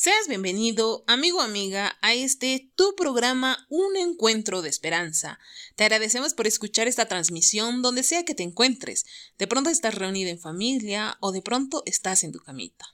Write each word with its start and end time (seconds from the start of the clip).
Seas 0.00 0.28
bienvenido, 0.28 1.02
amigo 1.08 1.38
o 1.38 1.40
amiga, 1.40 1.98
a 2.02 2.14
este 2.14 2.70
tu 2.76 2.94
programa 2.94 3.66
Un 3.68 3.96
Encuentro 3.96 4.62
de 4.62 4.68
Esperanza. 4.68 5.40
Te 5.74 5.82
agradecemos 5.82 6.34
por 6.34 6.46
escuchar 6.46 6.86
esta 6.86 7.08
transmisión 7.08 7.82
donde 7.82 8.04
sea 8.04 8.24
que 8.24 8.36
te 8.36 8.44
encuentres. 8.44 9.06
De 9.38 9.48
pronto 9.48 9.70
estás 9.70 9.96
reunido 9.96 10.30
en 10.30 10.38
familia 10.38 11.16
o 11.18 11.32
de 11.32 11.42
pronto 11.42 11.82
estás 11.84 12.22
en 12.22 12.30
tu 12.30 12.38
camita. 12.38 12.86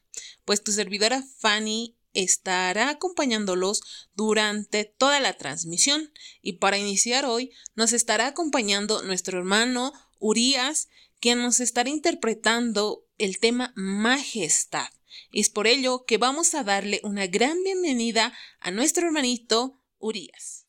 Pues 0.47 0.65
tu 0.65 0.73
servidora 0.73 1.23
Fanny 1.41 1.95
estará 2.15 2.89
acompañándolos 2.89 3.83
durante 4.15 4.87
toda 4.87 5.21
la 5.21 5.37
transmisión 5.37 6.11
y 6.41 6.55
para 6.55 6.79
iniciar 6.79 7.27
hoy 7.27 7.51
nos 7.75 7.93
estará 7.93 8.29
acompañando 8.29 9.03
nuestro 9.03 9.37
hermano 9.37 9.93
Urias, 10.21 10.89
quien 11.21 11.43
nos 11.43 11.61
estará 11.61 11.91
interpretando 11.91 13.05
el 13.19 13.41
tema 13.41 13.75
Majestad. 13.77 14.89
Es 15.33 15.51
por 15.51 15.67
ello 15.67 16.05
que 16.07 16.19
vamos 16.19 16.55
a 16.55 16.65
darle 16.65 17.01
una 17.03 17.27
gran 17.27 17.63
bienvenida 17.63 18.33
a 18.61 18.71
nuestro 18.71 19.07
hermanito 19.07 19.81
Urias. 19.99 20.67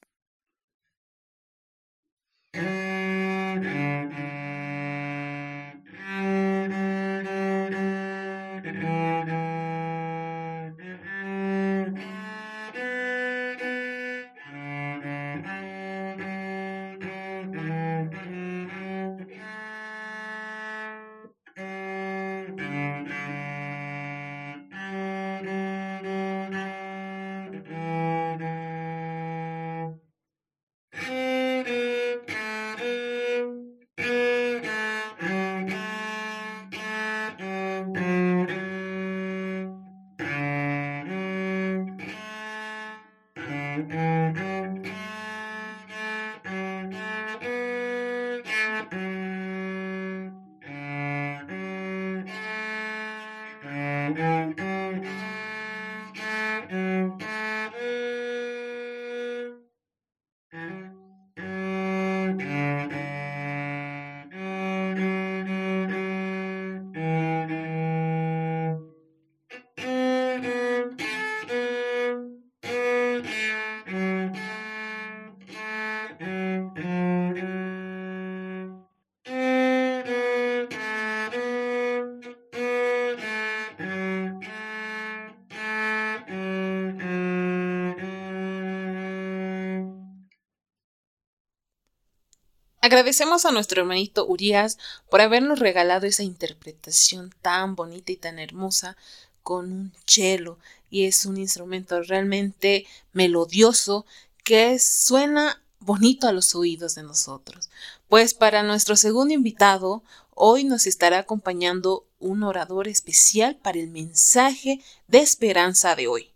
Agradecemos 92.95 93.43
a 93.43 93.51
nuestro 93.51 93.81
hermanito 93.81 94.25
Urias 94.25 94.77
por 95.09 95.19
habernos 95.19 95.59
regalado 95.59 96.07
esa 96.07 96.23
interpretación 96.23 97.35
tan 97.41 97.75
bonita 97.75 98.13
y 98.13 98.15
tan 98.15 98.39
hermosa 98.39 98.95
con 99.43 99.69
un 99.69 99.93
cello 100.07 100.59
y 100.89 101.03
es 101.03 101.25
un 101.25 101.35
instrumento 101.35 102.01
realmente 102.03 102.87
melodioso 103.11 104.05
que 104.45 104.79
suena 104.79 105.61
bonito 105.81 106.29
a 106.29 106.31
los 106.31 106.55
oídos 106.55 106.95
de 106.95 107.03
nosotros. 107.03 107.69
Pues 108.07 108.33
para 108.33 108.63
nuestro 108.63 108.95
segundo 108.95 109.33
invitado, 109.33 110.01
hoy 110.29 110.63
nos 110.63 110.87
estará 110.87 111.19
acompañando 111.19 112.07
un 112.19 112.43
orador 112.43 112.87
especial 112.87 113.57
para 113.57 113.77
el 113.77 113.89
mensaje 113.89 114.79
de 115.09 115.19
esperanza 115.19 115.97
de 115.97 116.07
hoy. 116.07 116.31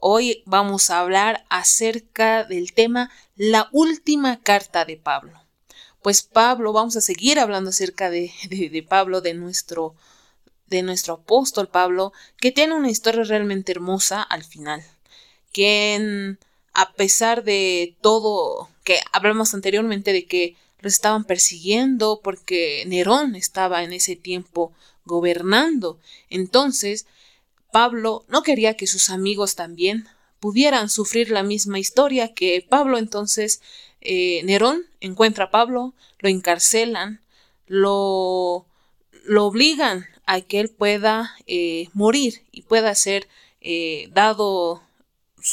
Hoy 0.00 0.42
vamos 0.46 0.90
a 0.90 0.98
hablar 0.98 1.44
acerca 1.48 2.42
del 2.42 2.72
tema 2.72 3.08
La 3.36 3.68
última 3.70 4.40
carta 4.40 4.84
de 4.84 4.96
Pablo 4.96 5.42
pues 6.02 6.22
Pablo, 6.22 6.72
vamos 6.72 6.96
a 6.96 7.00
seguir 7.00 7.38
hablando 7.38 7.70
acerca 7.70 8.10
de, 8.10 8.32
de, 8.50 8.82
Pablo, 8.82 9.20
de 9.20 9.34
nuestro, 9.34 9.94
de 10.66 10.82
nuestro 10.82 11.14
apóstol 11.14 11.68
Pablo, 11.68 12.12
que 12.38 12.52
tiene 12.52 12.74
una 12.74 12.90
historia 12.90 13.24
realmente 13.24 13.72
hermosa 13.72 14.22
al 14.22 14.44
final, 14.44 14.82
quien 15.52 16.38
a 16.74 16.92
pesar 16.92 17.44
de 17.44 17.96
todo 18.00 18.68
que 18.84 18.98
hablamos 19.12 19.54
anteriormente 19.54 20.12
de 20.12 20.26
que 20.26 20.56
lo 20.80 20.88
estaban 20.88 21.24
persiguiendo 21.24 22.20
porque 22.24 22.82
Nerón 22.86 23.36
estaba 23.36 23.84
en 23.84 23.92
ese 23.92 24.16
tiempo 24.16 24.72
gobernando, 25.04 26.00
entonces 26.30 27.06
Pablo 27.70 28.24
no 28.28 28.42
quería 28.42 28.76
que 28.76 28.86
sus 28.86 29.10
amigos 29.10 29.54
también 29.54 30.08
pudieran 30.40 30.88
sufrir 30.88 31.30
la 31.30 31.44
misma 31.44 31.78
historia 31.78 32.34
que 32.34 32.66
Pablo 32.68 32.98
entonces 32.98 33.60
eh, 34.02 34.42
Nerón 34.44 34.84
encuentra 35.00 35.46
a 35.46 35.50
Pablo, 35.50 35.94
lo 36.18 36.28
encarcelan, 36.28 37.20
lo, 37.66 38.66
lo 39.24 39.46
obligan 39.46 40.06
a 40.26 40.40
que 40.40 40.60
él 40.60 40.68
pueda 40.70 41.34
eh, 41.46 41.88
morir 41.94 42.42
y 42.52 42.62
pueda 42.62 42.94
ser 42.94 43.28
eh, 43.60 44.08
dado, 44.12 44.82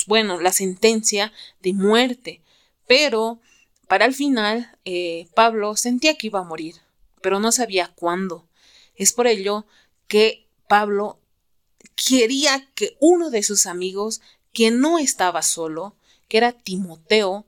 bueno, 0.07 0.39
la 0.41 0.51
sentencia 0.51 1.31
de 1.61 1.73
muerte. 1.73 2.41
Pero 2.87 3.39
para 3.87 4.05
el 4.05 4.13
final, 4.13 4.75
Pablo 5.35 5.75
sentía 5.75 6.15
que 6.15 6.27
iba 6.27 6.39
a 6.39 6.43
morir, 6.43 6.75
pero 7.21 7.39
no 7.39 7.51
sabía 7.51 7.91
cuándo. 7.95 8.47
Es 8.95 9.13
por 9.13 9.27
ello 9.27 9.65
que 10.07 10.45
Pablo 10.67 11.19
quería 11.95 12.67
que 12.75 12.95
uno 12.99 13.29
de 13.29 13.43
sus 13.43 13.65
amigos, 13.65 14.21
que 14.53 14.71
no 14.71 14.99
estaba 14.99 15.41
solo, 15.41 15.95
que 16.27 16.37
era 16.37 16.51
Timoteo, 16.51 17.45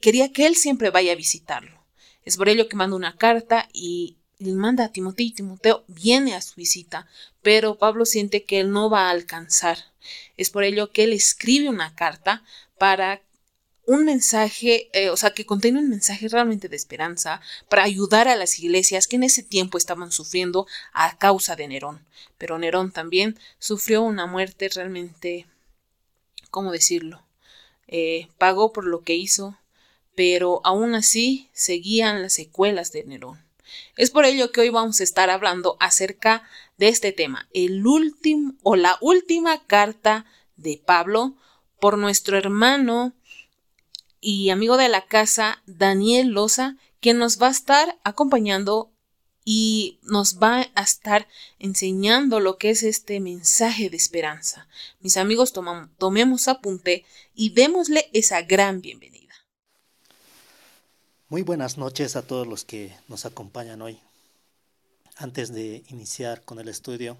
quería 0.00 0.32
que 0.32 0.46
él 0.46 0.56
siempre 0.56 0.90
vaya 0.90 1.12
a 1.12 1.16
visitarlo. 1.16 1.84
Es 2.24 2.36
por 2.36 2.48
ello 2.48 2.68
que 2.68 2.76
manda 2.76 2.96
una 2.96 3.16
carta 3.16 3.68
y 3.72 4.16
le 4.38 4.52
manda 4.52 4.84
a 4.84 4.92
Timoteo 4.92 5.26
y 5.26 5.32
Timoteo 5.32 5.84
viene 5.86 6.34
a 6.34 6.42
su 6.42 6.54
visita, 6.56 7.06
pero 7.42 7.78
Pablo 7.78 8.04
siente 8.04 8.44
que 8.44 8.60
él 8.60 8.70
no 8.70 8.90
va 8.90 9.06
a 9.06 9.10
alcanzar. 9.10 9.78
Es 10.36 10.50
por 10.50 10.64
ello 10.64 10.90
que 10.92 11.04
él 11.04 11.12
escribe 11.12 11.68
una 11.68 11.94
carta 11.94 12.44
para 12.78 13.22
un 13.86 14.04
mensaje, 14.04 14.90
eh, 14.92 15.10
o 15.10 15.16
sea, 15.16 15.30
que 15.30 15.46
contiene 15.46 15.78
un 15.78 15.88
mensaje 15.88 16.28
realmente 16.28 16.68
de 16.68 16.76
esperanza 16.76 17.40
para 17.68 17.84
ayudar 17.84 18.26
a 18.26 18.36
las 18.36 18.58
iglesias 18.58 19.06
que 19.06 19.16
en 19.16 19.22
ese 19.22 19.44
tiempo 19.44 19.78
estaban 19.78 20.10
sufriendo 20.10 20.66
a 20.92 21.16
causa 21.18 21.54
de 21.54 21.68
Nerón. 21.68 22.04
Pero 22.36 22.58
Nerón 22.58 22.90
también 22.90 23.38
sufrió 23.60 24.02
una 24.02 24.26
muerte 24.26 24.68
realmente, 24.68 25.46
¿cómo 26.50 26.72
decirlo? 26.72 27.22
Eh, 27.86 28.28
pagó 28.38 28.72
por 28.72 28.84
lo 28.84 29.02
que 29.02 29.14
hizo, 29.14 29.56
pero 30.16 30.62
aún 30.64 30.96
así 30.96 31.48
seguían 31.52 32.22
las 32.22 32.32
secuelas 32.32 32.90
de 32.90 33.04
Nerón. 33.04 33.46
Es 33.96 34.10
por 34.10 34.24
ello 34.24 34.50
que 34.50 34.62
hoy 34.62 34.70
vamos 34.70 35.00
a 35.00 35.04
estar 35.04 35.30
hablando 35.30 35.76
acerca 35.78 36.42
de 36.78 36.88
este 36.88 37.12
tema, 37.12 37.48
el 37.52 37.86
último 37.86 38.54
o 38.62 38.76
la 38.76 38.98
última 39.00 39.64
carta 39.66 40.24
de 40.56 40.82
Pablo 40.84 41.36
por 41.78 41.98
nuestro 41.98 42.36
hermano 42.38 43.12
y 44.20 44.50
amigo 44.50 44.76
de 44.76 44.88
la 44.88 45.06
casa 45.06 45.62
Daniel 45.66 46.28
Loza, 46.28 46.76
quien 47.00 47.18
nos 47.18 47.40
va 47.40 47.48
a 47.48 47.52
estar 47.52 47.98
acompañando 48.02 48.90
y 49.44 50.00
nos 50.02 50.38
va 50.38 50.66
a 50.74 50.82
estar 50.82 51.28
enseñando 51.58 52.40
lo 52.40 52.56
que 52.56 52.70
es 52.70 52.82
este 52.82 53.20
mensaje 53.20 53.90
de 53.90 53.96
esperanza. 53.96 54.66
Mis 55.00 55.16
amigos, 55.16 55.52
tomemos 55.98 56.48
apunte 56.48 57.04
y 57.34 57.50
démosle 57.50 58.08
esa 58.12 58.42
gran 58.42 58.80
bienvenida. 58.80 59.15
Muy 61.28 61.42
buenas 61.42 61.76
noches 61.76 62.14
a 62.14 62.22
todos 62.22 62.46
los 62.46 62.64
que 62.64 62.96
nos 63.08 63.26
acompañan 63.26 63.82
hoy. 63.82 63.98
Antes 65.16 65.52
de 65.52 65.82
iniciar 65.88 66.44
con 66.44 66.60
el 66.60 66.68
estudio 66.68 67.18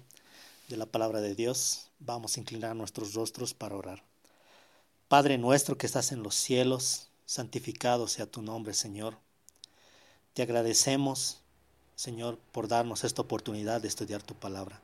de 0.69 0.77
la 0.77 0.85
palabra 0.85 1.19
de 1.19 1.35
Dios, 1.35 1.89
vamos 1.99 2.37
a 2.37 2.39
inclinar 2.39 2.73
nuestros 2.73 3.13
rostros 3.15 3.53
para 3.53 3.75
orar. 3.75 4.03
Padre 5.09 5.37
nuestro 5.37 5.77
que 5.77 5.87
estás 5.87 6.13
en 6.13 6.23
los 6.23 6.35
cielos, 6.35 7.09
santificado 7.25 8.07
sea 8.07 8.25
tu 8.25 8.41
nombre, 8.41 8.73
Señor. 8.73 9.17
Te 10.33 10.41
agradecemos, 10.41 11.41
Señor, 11.97 12.39
por 12.53 12.69
darnos 12.69 13.03
esta 13.03 13.23
oportunidad 13.23 13.81
de 13.81 13.89
estudiar 13.89 14.23
tu 14.23 14.35
palabra. 14.35 14.79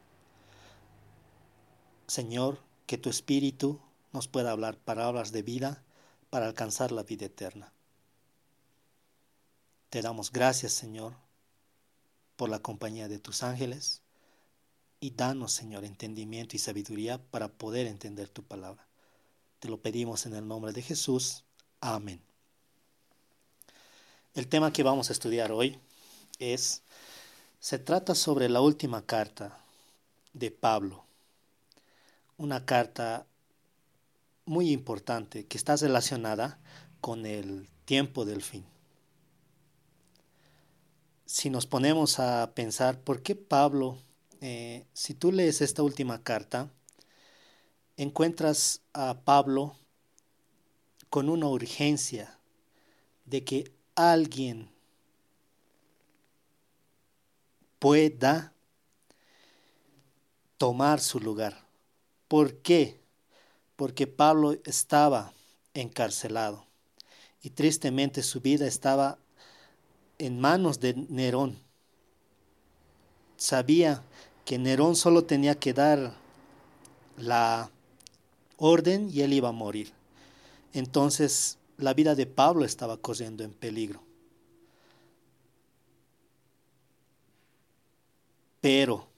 Señor, 2.08 2.60
que 2.88 2.98
tu 2.98 3.10
espíritu 3.10 3.80
nos 4.12 4.28
pueda 4.28 4.52
hablar 4.52 4.76
palabras 4.76 5.32
de 5.32 5.44
vida 5.44 5.82
para 6.30 6.46
alcanzar 6.48 6.92
la 6.92 7.04
vida 7.04 7.28
eterna. 7.28 7.72
Te 9.94 10.02
damos 10.02 10.32
gracias, 10.32 10.74
Señor, 10.74 11.14
por 12.36 12.50
la 12.50 12.58
compañía 12.58 13.08
de 13.08 13.20
tus 13.20 13.44
ángeles 13.44 14.02
y 15.00 15.12
danos, 15.12 15.54
Señor, 15.54 15.86
entendimiento 15.86 16.56
y 16.56 16.60
sabiduría 16.60 17.20
para 17.30 17.48
poder 17.48 17.86
entender 17.86 18.28
tu 18.28 18.42
palabra. 18.42 18.88
Te 19.60 19.68
lo 19.70 19.80
pedimos 19.84 20.26
en 20.26 20.34
el 20.34 20.48
nombre 20.48 20.74
de 20.74 20.82
Jesús. 20.82 21.44
Amén. 21.80 22.20
El 24.34 24.48
tema 24.48 24.74
que 24.74 24.82
vamos 24.82 25.12
a 25.12 25.14
estudiar 25.14 25.52
hoy 25.52 25.78
es, 26.40 26.82
se 27.60 27.78
trata 27.78 28.16
sobre 28.16 28.50
la 28.50 28.62
última 28.62 29.06
carta 29.06 29.64
de 30.34 30.50
Pablo, 30.50 31.04
una 32.38 32.66
carta 32.66 33.28
muy 34.46 34.72
importante 34.72 35.46
que 35.46 35.58
está 35.58 35.76
relacionada 35.76 36.58
con 37.00 37.28
el 37.28 37.70
tiempo 37.86 38.26
del 38.26 38.42
fin. 38.42 38.73
Si 41.34 41.50
nos 41.50 41.66
ponemos 41.66 42.20
a 42.20 42.52
pensar 42.54 43.00
por 43.00 43.24
qué 43.24 43.34
Pablo, 43.34 43.98
eh, 44.40 44.86
si 44.94 45.16
tú 45.16 45.32
lees 45.32 45.62
esta 45.62 45.82
última 45.82 46.22
carta, 46.22 46.70
encuentras 47.98 48.82
a 48.94 49.20
Pablo 49.22 49.76
con 51.10 51.30
una 51.30 51.48
urgencia 51.48 52.38
de 53.26 53.44
que 53.44 53.72
alguien 53.96 54.70
pueda 57.80 58.54
tomar 60.60 61.00
su 61.00 61.20
lugar. 61.20 61.66
¿Por 62.28 62.58
qué? 62.58 63.00
Porque 63.76 64.06
Pablo 64.06 64.56
estaba 64.66 65.34
encarcelado 65.74 66.68
y 67.42 67.50
tristemente 67.50 68.22
su 68.22 68.40
vida 68.40 68.68
estaba 68.68 69.18
en 70.24 70.40
manos 70.40 70.80
de 70.80 70.94
Nerón. 71.10 71.60
Sabía 73.36 74.02
que 74.46 74.58
Nerón 74.58 74.96
solo 74.96 75.26
tenía 75.26 75.56
que 75.56 75.74
dar 75.74 76.16
la 77.18 77.70
orden 78.56 79.10
y 79.12 79.22
él 79.22 79.34
iba 79.34 79.50
a 79.50 79.52
morir. 79.52 79.92
Entonces 80.72 81.58
la 81.78 81.94
vida 81.94 82.16
de 82.16 82.26
Pablo 82.26 82.64
estaba 82.64 82.96
corriendo 82.96 83.44
en 83.44 83.52
peligro. 83.52 84.02
Pero, 88.62 89.10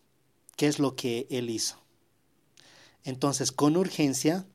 ¿qué 0.55 0.65
es 0.65 0.79
lo 0.79 0.95
que 0.95 1.27
él 1.29 1.51
hizo? 1.51 1.77
Entonces, 3.03 3.51
con 3.51 3.77
urgencia, 3.77 4.47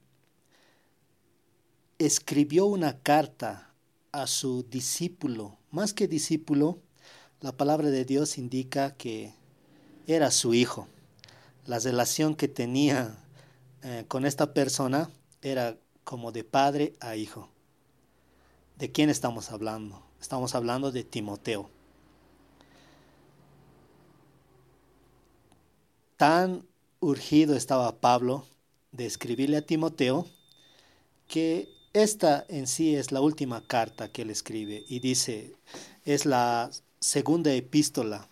escribió 1.99 2.67
una 2.67 2.99
carta 2.99 3.70
a 4.13 4.27
su 4.27 4.65
discípulo. 4.65 5.57
Más 5.71 5.95
que 5.95 6.09
discípulo, 6.09 6.79
la 7.41 7.53
palabra 7.53 7.91
de 7.91 8.05
Dios 8.05 8.39
indica 8.39 8.95
que 8.97 9.35
era 10.07 10.31
su 10.31 10.55
hijo. 10.55 10.89
La 11.67 11.79
relación 11.79 12.35
que 12.35 12.49
tenía 12.49 13.17
eh, 13.83 14.05
con 14.09 14.27
esta 14.27 14.53
persona 14.53 15.11
era 15.43 15.79
como 16.05 16.33
de 16.33 16.45
padre 16.45 16.95
a 17.01 17.17
hijo. 17.17 17.49
¿De 18.77 18.91
quién 18.91 19.11
estamos 19.11 19.51
hablando? 19.51 20.03
Estamos 20.21 20.55
hablando 20.55 20.91
de 20.91 21.05
Timoteo. 21.05 21.71
Tan 26.17 26.67
urgido 26.99 27.57
estaba 27.57 28.01
Pablo 28.01 28.47
de 28.93 29.07
escribirle 29.07 29.57
a 29.57 29.67
Timoteo 29.67 30.27
que 31.29 31.69
esta 31.93 32.45
en 32.49 32.67
sí 32.67 32.95
es 32.97 33.13
la 33.13 33.21
última 33.21 33.67
carta 33.67 34.09
que 34.09 34.23
él 34.23 34.31
escribe 34.31 34.85
y 34.89 35.01
dice, 35.01 35.55
es 36.05 36.27
la 36.27 36.71
segunda 37.01 37.53
epístola 37.53 38.29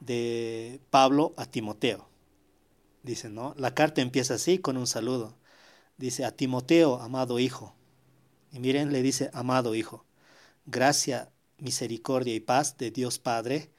de 0.00 0.80
Pablo 0.90 1.34
a 1.36 1.46
Timoteo. 1.46 2.06
Dice, 3.02 3.30
¿no? 3.30 3.54
La 3.56 3.74
carta 3.74 4.02
empieza 4.02 4.34
así 4.34 4.58
con 4.58 4.76
un 4.76 4.86
saludo. 4.86 5.34
Dice, 5.96 6.24
a 6.24 6.32
Timoteo, 6.32 7.00
amado 7.00 7.38
hijo, 7.38 7.74
y 8.52 8.58
miren, 8.58 8.92
le 8.92 9.02
dice, 9.02 9.30
amado 9.32 9.74
Hijo, 9.74 10.04
gracia, 10.66 11.30
misericordia 11.58 12.34
y 12.34 12.40
paz 12.40 12.76
de 12.78 12.90
Dios 12.90 13.18
Padre 13.18 13.70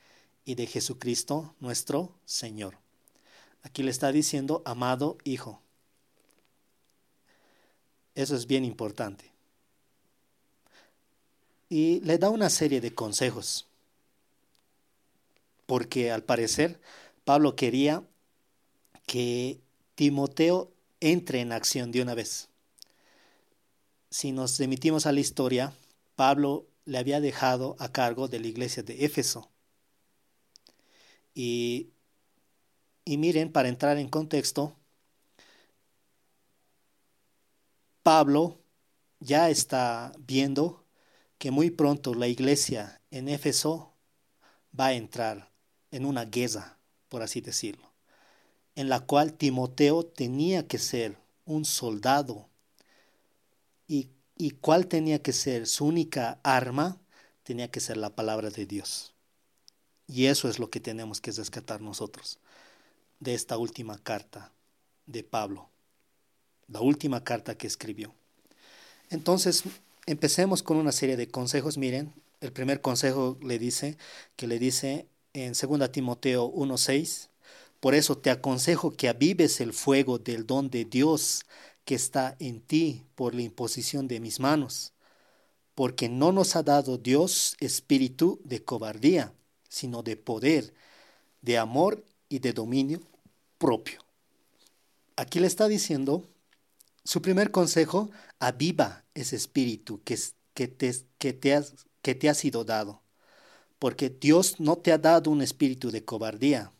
y 0.45 0.55
de 0.55 0.65
Jesucristo 0.65 1.55
nuestro 1.59 2.15
Señor. 2.25 2.77
Aquí 3.63 3.83
le 3.83 3.91
está 3.91 4.11
diciendo, 4.11 4.61
amado 4.65 5.17
Hijo. 5.23 5.61
Eso 8.15 8.35
es 8.35 8.47
bien 8.47 8.65
importante. 8.65 9.31
Y 11.69 12.01
le 12.01 12.17
da 12.17 12.29
una 12.29 12.49
serie 12.49 12.81
de 12.81 12.93
consejos. 12.93 13.67
Porque 15.65 16.11
al 16.11 16.23
parecer 16.23 16.81
Pablo 17.23 17.55
quería 17.55 18.03
que 19.05 19.59
Timoteo 19.95 20.71
entre 20.99 21.39
en 21.41 21.53
acción 21.53 21.91
de 21.91 22.01
una 22.01 22.13
vez 22.13 22.51
si 24.11 24.33
nos 24.33 24.59
remitimos 24.59 25.05
a 25.07 25.13
la 25.13 25.21
historia, 25.21 25.73
Pablo 26.15 26.67
le 26.85 26.97
había 26.97 27.21
dejado 27.21 27.75
a 27.79 27.91
cargo 27.91 28.27
de 28.27 28.39
la 28.39 28.47
iglesia 28.47 28.83
de 28.83 29.05
Éfeso. 29.05 29.49
Y, 31.33 31.89
y 33.05 33.17
miren, 33.17 33.51
para 33.51 33.69
entrar 33.69 33.97
en 33.97 34.09
contexto, 34.09 34.75
Pablo 38.03 38.61
ya 39.19 39.49
está 39.49 40.11
viendo 40.19 40.85
que 41.37 41.51
muy 41.51 41.71
pronto 41.71 42.13
la 42.13 42.27
iglesia 42.27 43.01
en 43.09 43.27
Éfeso 43.27 43.95
va 44.77 44.87
a 44.87 44.93
entrar 44.93 45.51
en 45.91 46.05
una 46.05 46.25
guerra, 46.25 46.77
por 47.09 47.21
así 47.23 47.41
decirlo, 47.41 47.91
en 48.75 48.89
la 48.89 49.01
cual 49.01 49.33
Timoteo 49.33 50.05
tenía 50.05 50.67
que 50.67 50.77
ser 50.77 51.17
un 51.45 51.65
soldado 51.65 52.47
y, 53.87 54.11
cuál 54.61 54.87
tenía 54.87 55.21
que 55.21 55.33
ser 55.33 55.67
su 55.67 55.85
única 55.85 56.39
arma, 56.43 56.99
tenía 57.43 57.69
que 57.69 57.79
ser 57.79 57.97
la 57.97 58.15
palabra 58.15 58.49
de 58.49 58.65
Dios. 58.65 59.15
Y 60.07 60.27
eso 60.27 60.47
es 60.47 60.59
lo 60.59 60.69
que 60.69 60.79
tenemos 60.79 61.21
que 61.21 61.31
rescatar 61.31 61.81
nosotros 61.81 62.39
de 63.19 63.33
esta 63.33 63.57
última 63.57 63.97
carta 63.97 64.51
de 65.05 65.23
Pablo, 65.23 65.70
la 66.67 66.81
última 66.81 67.23
carta 67.23 67.55
que 67.55 67.67
escribió. 67.67 68.13
Entonces, 69.09 69.63
empecemos 70.05 70.63
con 70.63 70.77
una 70.77 70.91
serie 70.91 71.17
de 71.17 71.27
consejos. 71.27 71.77
Miren, 71.77 72.13
el 72.39 72.51
primer 72.51 72.81
consejo 72.81 73.37
le 73.41 73.59
dice, 73.59 73.97
que 74.35 74.47
le 74.47 74.59
dice 74.59 75.07
en 75.33 75.53
2 75.53 75.91
Timoteo 75.91 76.51
1:6, 76.51 77.29
por 77.79 77.95
eso 77.95 78.17
te 78.17 78.29
aconsejo 78.29 78.91
que 78.91 79.09
avives 79.09 79.59
el 79.59 79.73
fuego 79.73 80.19
del 80.19 80.45
don 80.45 80.69
de 80.69 80.85
Dios 80.85 81.45
que 81.83 81.95
está 81.95 82.35
en 82.39 82.61
ti 82.61 83.03
por 83.15 83.33
la 83.33 83.41
imposición 83.41 84.07
de 84.07 84.19
mis 84.19 84.39
manos, 84.39 84.93
porque 85.73 86.07
no 86.07 86.31
nos 86.31 86.55
ha 86.55 86.63
dado 86.63 86.97
Dios 86.97 87.55
espíritu 87.59 88.39
de 88.43 88.63
cobardía, 88.63 89.33
sino 89.67 90.03
de 90.03 90.15
poder, 90.15 90.73
de 91.41 91.57
amor 91.57 92.03
y 92.29 92.39
de 92.39 92.53
dominio 92.53 93.01
propio. 93.57 93.99
Aquí 95.15 95.39
le 95.39 95.47
está 95.47 95.67
diciendo, 95.67 96.23
su 97.03 97.21
primer 97.21 97.51
consejo, 97.51 98.11
aviva 98.39 99.05
ese 99.13 99.35
espíritu 99.35 100.01
que, 100.03 100.17
que, 100.53 100.67
te, 100.67 100.93
que, 101.17 101.33
te 101.33 101.53
has, 101.53 101.75
que 102.01 102.15
te 102.15 102.29
ha 102.29 102.33
sido 102.33 102.63
dado, 102.63 103.01
porque 103.79 104.09
Dios 104.09 104.59
no 104.59 104.77
te 104.77 104.91
ha 104.91 104.97
dado 104.97 105.31
un 105.31 105.41
espíritu 105.41 105.91
de 105.91 106.05
cobardía, 106.05 106.71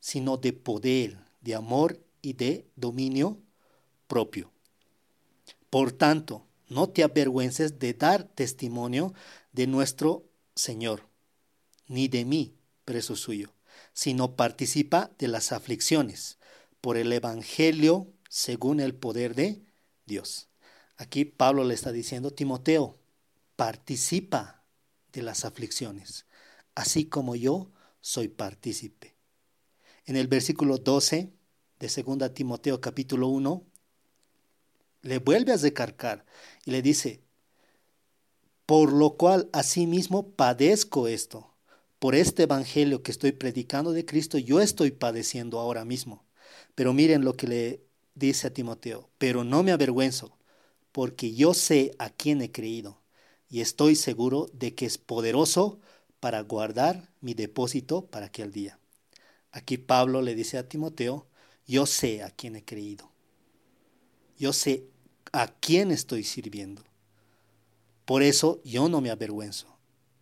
sino 0.00 0.36
de 0.36 0.52
poder, 0.52 1.18
de 1.40 1.54
amor 1.54 2.04
y 2.20 2.34
de 2.34 2.66
dominio 2.76 3.38
propio. 4.06 4.50
Por 5.70 5.92
tanto, 5.92 6.46
no 6.68 6.88
te 6.88 7.02
avergüences 7.02 7.78
de 7.78 7.94
dar 7.94 8.24
testimonio 8.24 9.14
de 9.52 9.66
nuestro 9.66 10.24
Señor, 10.54 11.08
ni 11.86 12.08
de 12.08 12.24
mí, 12.24 12.54
preso 12.84 13.16
suyo, 13.16 13.54
sino 13.92 14.36
participa 14.36 15.10
de 15.18 15.28
las 15.28 15.52
aflicciones 15.52 16.38
por 16.80 16.96
el 16.96 17.12
Evangelio 17.12 18.08
según 18.34 18.80
el 18.80 18.96
poder 18.96 19.36
de 19.36 19.62
Dios. 20.06 20.48
Aquí 20.96 21.24
Pablo 21.24 21.62
le 21.62 21.72
está 21.72 21.92
diciendo, 21.92 22.32
Timoteo, 22.32 22.98
participa 23.54 24.64
de 25.12 25.22
las 25.22 25.44
aflicciones, 25.44 26.26
así 26.74 27.04
como 27.04 27.36
yo 27.36 27.70
soy 28.00 28.26
partícipe. 28.26 29.14
En 30.04 30.16
el 30.16 30.26
versículo 30.26 30.78
12 30.78 31.32
de 31.78 32.02
2 32.02 32.34
Timoteo 32.34 32.80
capítulo 32.80 33.28
1, 33.28 33.64
le 35.02 35.18
vuelve 35.18 35.52
a 35.52 35.56
recargar 35.56 36.26
y 36.64 36.72
le 36.72 36.82
dice, 36.82 37.22
por 38.66 38.92
lo 38.92 39.16
cual 39.16 39.48
asimismo 39.52 40.32
padezco 40.32 41.06
esto. 41.06 41.54
Por 42.00 42.16
este 42.16 42.42
evangelio 42.42 43.04
que 43.04 43.12
estoy 43.12 43.30
predicando 43.30 43.92
de 43.92 44.04
Cristo, 44.04 44.38
yo 44.38 44.60
estoy 44.60 44.90
padeciendo 44.90 45.60
ahora 45.60 45.84
mismo. 45.84 46.26
Pero 46.74 46.92
miren 46.92 47.24
lo 47.24 47.36
que 47.36 47.46
le 47.46 47.93
dice 48.14 48.48
a 48.48 48.54
Timoteo, 48.54 49.10
pero 49.18 49.44
no 49.44 49.62
me 49.62 49.72
avergüenzo, 49.72 50.36
porque 50.92 51.34
yo 51.34 51.54
sé 51.54 51.94
a 51.98 52.10
quién 52.10 52.42
he 52.42 52.52
creído, 52.52 53.00
y 53.48 53.60
estoy 53.60 53.96
seguro 53.96 54.48
de 54.52 54.74
que 54.74 54.86
es 54.86 54.98
poderoso 54.98 55.80
para 56.20 56.40
guardar 56.40 57.10
mi 57.20 57.34
depósito 57.34 58.06
para 58.06 58.26
aquel 58.26 58.52
día. 58.52 58.78
Aquí 59.50 59.78
Pablo 59.78 60.22
le 60.22 60.34
dice 60.34 60.58
a 60.58 60.68
Timoteo, 60.68 61.26
yo 61.66 61.86
sé 61.86 62.22
a 62.22 62.30
quién 62.30 62.56
he 62.56 62.64
creído. 62.64 63.10
Yo 64.36 64.52
sé 64.52 64.88
a 65.32 65.48
quién 65.48 65.90
estoy 65.90 66.24
sirviendo. 66.24 66.82
Por 68.04 68.22
eso 68.22 68.60
yo 68.64 68.88
no 68.88 69.00
me 69.00 69.10
avergüenzo. 69.10 69.76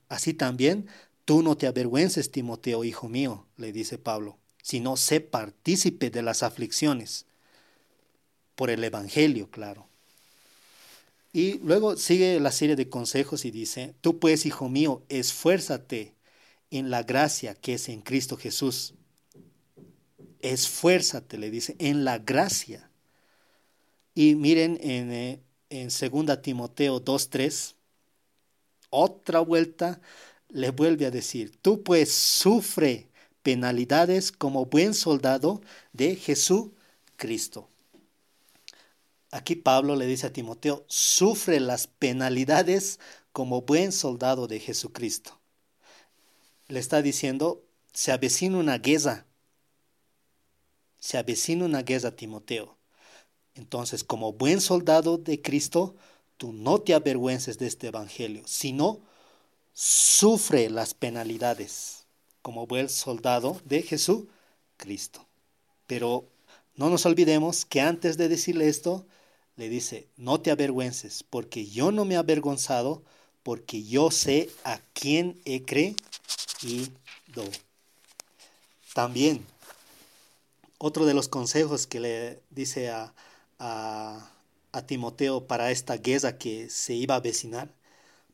Así 0.09 0.35
también 0.35 0.87
tú 1.25 1.43
no 1.43 1.57
te 1.57 1.67
avergüences, 1.67 2.31
Timoteo, 2.31 2.85
hijo 2.85 3.09
mío, 3.09 3.47
le 3.57 3.73
dice 3.73 3.99
Pablo, 3.99 4.39
sino 4.63 4.97
sé 4.97 5.21
partícipe 5.21 6.11
de 6.11 6.23
las 6.23 6.43
aflicciones, 6.43 7.27
por 8.55 8.71
el 8.71 8.83
Evangelio, 8.85 9.51
claro. 9.51 9.87
Y 11.33 11.59
luego 11.61 11.97
sigue 11.97 12.39
la 12.41 12.53
serie 12.53 12.77
de 12.77 12.91
consejos 12.91 13.45
y 13.45 13.51
dice, 13.51 13.95
tú 14.01 14.19
pues, 14.19 14.45
hijo 14.45 14.69
mío, 14.69 15.03
esfuérzate 15.09 16.15
en 16.71 16.91
la 16.91 17.03
gracia 17.03 17.55
que 17.55 17.75
es 17.75 17.89
en 17.89 18.03
Cristo 18.03 18.37
Jesús. 18.37 18.95
Esfuérzate, 20.41 21.39
le 21.39 21.51
dice, 21.51 21.77
en 21.79 22.05
la 22.05 22.19
gracia. 22.19 22.91
Y 24.15 24.35
miren 24.35 24.79
en, 24.83 25.13
eh, 25.13 25.41
en 25.71 25.89
2 25.89 26.43
Timoteo 26.43 27.03
2.3, 27.03 27.75
otra 28.91 29.41
vuelta 29.41 30.01
le 30.51 30.71
vuelve 30.71 31.07
a 31.07 31.11
decir, 31.11 31.57
tú 31.63 31.83
pues 31.83 32.13
sufre 32.13 33.09
penalidades 33.43 34.33
como 34.33 34.67
buen 34.67 34.93
soldado 34.93 35.63
de 35.95 36.17
Jesucristo. 36.17 37.72
Aquí 39.33 39.57
Pablo 39.57 39.97
le 39.97 40.07
dice 40.07 40.27
a 40.27 40.33
Timoteo, 40.33 40.85
sufre 40.89 41.59
las 41.59 41.87
penalidades 41.87 43.01
como 43.33 43.62
buen 43.62 43.91
soldado 43.91 44.47
de 44.47 44.61
Jesucristo. 44.61 45.41
Le 46.69 46.79
está 46.79 47.01
diciendo, 47.01 47.65
se 47.95 48.12
avecina 48.12 48.59
una 48.59 48.77
guerra. 48.77 49.27
Se 50.99 51.17
avecina 51.17 51.65
una 51.65 51.83
guerra, 51.83 52.15
Timoteo. 52.15 52.77
Entonces, 53.55 54.05
como 54.05 54.35
buen 54.35 54.61
soldado 54.61 55.17
de 55.17 55.41
Cristo, 55.41 55.97
tú 56.37 56.53
no 56.53 56.83
te 56.83 56.93
avergüences 56.93 57.57
de 57.57 57.69
este 57.69 57.87
Evangelio, 57.87 58.43
sino 58.45 59.01
sufre 59.73 60.69
las 60.69 60.93
penalidades 60.93 62.05
como 62.43 62.67
buen 62.67 62.91
soldado 62.91 63.59
de 63.65 63.81
Jesucristo. 63.81 65.27
Pero 65.87 66.29
no 66.75 66.91
nos 66.91 67.07
olvidemos 67.07 67.65
que 67.65 67.81
antes 67.81 68.19
de 68.19 68.29
decirle 68.29 68.69
esto, 68.69 69.07
le 69.57 69.69
dice, 69.69 70.09
no 70.17 70.41
te 70.41 70.51
avergüences, 70.51 71.23
porque 71.23 71.67
yo 71.67 71.93
no 71.93 72.05
me 72.05 72.15
he 72.15 72.19
avergonzado, 72.19 73.03
porque 73.43 73.83
yo 73.85 74.11
sé 74.11 74.51
a 74.65 74.81
quién 74.95 75.41
he 75.45 75.65
creído. 75.65 75.97
También, 78.95 79.47
otro 80.79 81.07
de 81.07 81.15
los 81.15 81.29
consejos 81.29 81.87
que 81.87 82.01
le 82.01 82.43
dice 82.51 82.91
a, 82.91 83.15
a, 83.59 84.29
Timoteo 84.87 85.47
para 85.47 85.71
esta 85.71 85.97
guerra 85.97 86.39
que 86.39 86.69
se 86.69 86.95
iba 86.95 87.15
a 87.15 87.21
vecinar. 87.21 87.73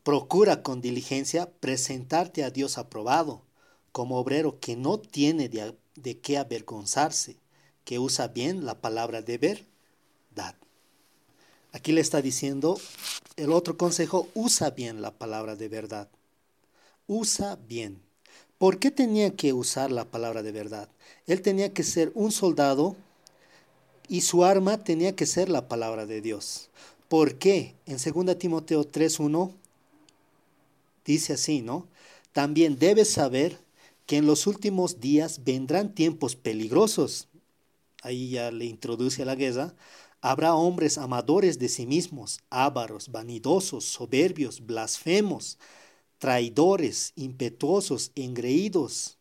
Procura 0.02 0.62
con 0.62 0.80
diligencia 0.80 1.50
presentarte 1.60 2.42
a 2.44 2.50
Dios 2.50 2.78
aprobado, 2.78 3.42
como 3.92 4.18
obrero 4.18 4.58
que 4.60 4.76
no 4.76 4.98
tiene 4.98 5.48
de, 5.48 5.76
de 5.96 6.20
qué 6.20 6.38
avergonzarse, 6.38 7.36
que 7.84 7.98
usa 7.98 8.28
bien 8.28 8.64
la 8.64 8.80
palabra 8.80 9.20
de 9.20 9.38
verdad. 9.38 10.54
Aquí 11.78 11.92
le 11.92 12.00
está 12.00 12.20
diciendo 12.20 12.76
el 13.36 13.52
otro 13.52 13.76
consejo, 13.76 14.28
usa 14.34 14.70
bien 14.70 15.00
la 15.00 15.12
palabra 15.12 15.54
de 15.54 15.68
verdad. 15.68 16.08
Usa 17.06 17.56
bien. 17.68 18.00
¿Por 18.58 18.80
qué 18.80 18.90
tenía 18.90 19.36
que 19.36 19.52
usar 19.52 19.92
la 19.92 20.04
palabra 20.04 20.42
de 20.42 20.50
verdad? 20.50 20.88
Él 21.28 21.40
tenía 21.40 21.72
que 21.72 21.84
ser 21.84 22.10
un 22.16 22.32
soldado 22.32 22.96
y 24.08 24.22
su 24.22 24.44
arma 24.44 24.82
tenía 24.82 25.14
que 25.14 25.24
ser 25.24 25.48
la 25.48 25.68
palabra 25.68 26.04
de 26.04 26.20
Dios. 26.20 26.68
¿Por 27.08 27.36
qué? 27.36 27.76
En 27.86 27.98
2 27.98 28.36
Timoteo 28.36 28.84
3.1 28.84 29.52
dice 31.04 31.34
así, 31.34 31.62
¿no? 31.62 31.86
También 32.32 32.76
debes 32.76 33.08
saber 33.12 33.56
que 34.04 34.16
en 34.16 34.26
los 34.26 34.48
últimos 34.48 34.98
días 34.98 35.44
vendrán 35.44 35.94
tiempos 35.94 36.34
peligrosos. 36.34 37.28
Ahí 38.02 38.30
ya 38.30 38.50
le 38.50 38.64
introduce 38.64 39.22
a 39.22 39.26
la 39.26 39.36
guerra. 39.36 39.74
Habrá 40.20 40.54
hombres 40.54 40.98
amadores 40.98 41.58
de 41.58 41.68
sí 41.68 41.86
mismos, 41.86 42.40
ávaros, 42.50 43.10
vanidosos, 43.10 43.84
soberbios, 43.84 44.66
blasfemos, 44.66 45.58
traidores, 46.18 47.12
impetuosos, 47.14 48.10
engreídos. 48.16 49.18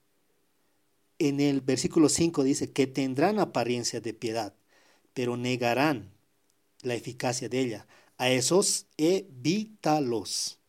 En 1.20 1.40
el 1.40 1.62
versículo 1.62 2.10
5 2.10 2.44
dice 2.44 2.72
que 2.72 2.88
tendrán 2.88 3.40
apariencia 3.40 4.02
de 4.02 4.14
piedad, 4.14 4.56
pero 5.14 5.38
negarán 5.38 6.12
la 6.82 6.96
eficacia 6.96 7.48
de 7.50 7.60
ella. 7.60 7.88
A 8.18 8.30
esos 8.30 8.88
evítalos. 8.98 10.60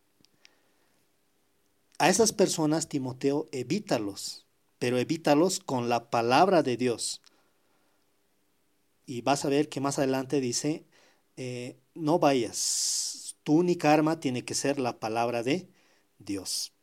A 1.98 2.10
esas 2.10 2.32
personas, 2.32 2.88
Timoteo, 2.88 3.48
evítalos, 3.50 4.46
pero 4.78 4.98
evítalos 4.98 5.58
con 5.58 5.88
la 5.88 6.10
palabra 6.10 6.62
de 6.62 6.76
Dios. 6.76 7.22
Y 9.08 9.22
vas 9.22 9.46
a 9.46 9.48
ver 9.48 9.70
que 9.70 9.80
más 9.80 9.98
adelante 9.98 10.38
dice, 10.38 10.84
eh, 11.38 11.78
no 11.94 12.18
vayas, 12.18 13.38
tu 13.42 13.54
única 13.54 13.94
arma 13.94 14.20
tiene 14.20 14.44
que 14.44 14.54
ser 14.54 14.78
la 14.78 15.00
palabra 15.00 15.42
de 15.42 15.70
Dios. 16.18 16.74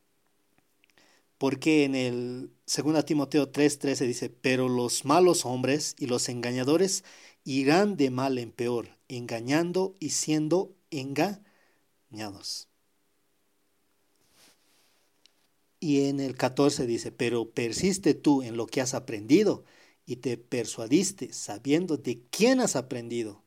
Porque 1.38 1.84
en 1.84 1.94
el 1.94 2.50
2 2.66 3.04
Timoteo 3.04 3.48
3:13 3.52 4.06
dice, 4.08 4.28
pero 4.28 4.68
los 4.68 5.04
malos 5.04 5.46
hombres 5.46 5.94
y 6.00 6.06
los 6.08 6.28
engañadores 6.28 7.04
irán 7.44 7.96
de 7.96 8.10
mal 8.10 8.38
en 8.38 8.50
peor, 8.50 8.88
engañando 9.06 9.94
y 10.00 10.10
siendo 10.10 10.74
engañados. 10.90 12.68
Y 15.78 16.08
en 16.08 16.18
el 16.18 16.36
14 16.36 16.86
dice, 16.88 17.12
pero 17.12 17.50
persiste 17.52 18.14
tú 18.14 18.42
en 18.42 18.56
lo 18.56 18.66
que 18.66 18.80
has 18.80 18.94
aprendido 18.94 19.64
y 20.06 20.16
te 20.16 20.38
persuadiste 20.38 21.32
sabiendo 21.32 21.96
de 21.96 22.22
quién 22.30 22.60
has 22.60 22.76
aprendido 22.76 23.42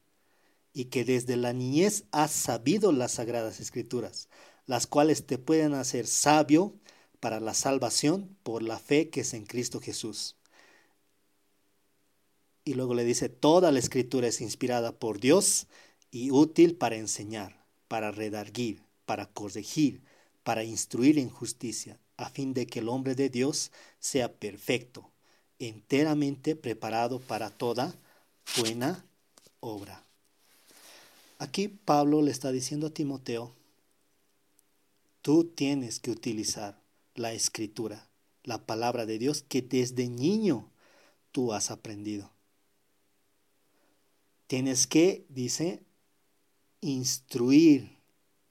y 0.74 0.86
que 0.86 1.06
desde 1.06 1.38
la 1.38 1.54
niñez 1.54 2.04
has 2.12 2.32
sabido 2.32 2.92
las 2.92 3.14
sagradas 3.14 3.60
escrituras, 3.60 4.30
las 4.66 4.86
cuales 4.86 5.26
te 5.26 5.38
pueden 5.38 5.74
hacer 5.74 6.06
sabio 6.06 6.76
para 7.20 7.40
la 7.40 7.54
salvación 7.54 8.38
por 8.44 8.62
la 8.62 8.78
fe 8.78 9.10
que 9.10 9.22
es 9.22 9.34
en 9.34 9.46
Cristo 9.46 9.80
Jesús. 9.80 10.36
Y 12.66 12.76
luego 12.76 12.94
le 12.94 13.04
dice, 13.04 13.30
toda 13.30 13.72
la 13.72 13.80
escritura 13.80 14.28
es 14.28 14.42
inspirada 14.42 14.92
por 14.92 15.20
Dios 15.20 15.68
y 16.12 16.30
útil 16.32 16.76
para 16.76 16.98
enseñar, 16.98 17.66
para 17.88 18.12
redarguir, 18.12 18.84
para 19.06 19.26
corregir, 19.28 20.04
para 20.44 20.64
instruir 20.64 21.18
en 21.18 21.30
justicia, 21.30 22.00
a 22.18 22.30
fin 22.30 22.54
de 22.54 22.68
que 22.68 22.80
el 22.80 22.90
hombre 22.90 23.16
de 23.16 23.30
Dios 23.30 23.72
sea 24.00 24.34
perfecto, 24.34 25.12
enteramente 25.60 26.56
preparado 26.56 27.20
para 27.20 27.50
toda 27.50 27.94
buena 28.58 29.06
obra. 29.60 30.04
Aquí 31.38 31.68
Pablo 31.68 32.22
le 32.22 32.32
está 32.32 32.52
diciendo 32.52 32.88
a 32.88 32.94
Timoteo, 32.94 33.54
tú 35.22 35.46
tienes 35.46 36.00
que 36.00 36.12
utilizar 36.12 36.82
la 37.16 37.34
escritura, 37.34 38.10
la 38.44 38.66
palabra 38.66 39.06
de 39.06 39.20
Dios 39.20 39.44
que 39.48 39.62
desde 39.62 40.10
niño 40.10 40.72
tú 41.32 41.54
has 41.54 41.72
aprendido. 41.72 42.32
Tienes 44.48 44.88
que, 44.88 45.26
dice, 45.30 45.84
instruir, 46.82 48.00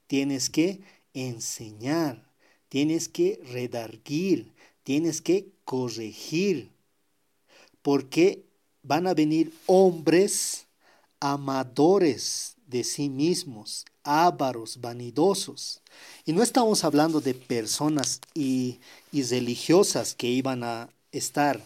tienes 0.07 0.49
que 0.49 0.81
enseñar, 1.13 2.31
tienes 2.69 3.09
que 3.09 3.41
redarguir, 3.45 4.53
tienes 4.83 5.21
que 5.21 5.53
corregir, 5.65 6.71
porque 7.89 8.45
van 8.83 9.07
a 9.07 9.15
venir 9.15 9.51
hombres 9.65 10.67
amadores 11.21 12.55
de 12.67 12.85
sí 12.85 13.09
mismos, 13.09 13.87
ávaros, 14.03 14.83
vanidosos. 14.83 15.81
Y 16.27 16.35
no 16.35 16.43
estamos 16.43 16.85
hablando 16.85 17.23
de 17.23 17.33
personas 17.33 18.21
y, 18.35 18.79
religiosas 19.11 20.15
que 20.15 20.27
iban 20.27 20.65
a 20.65 20.91
estar 21.13 21.63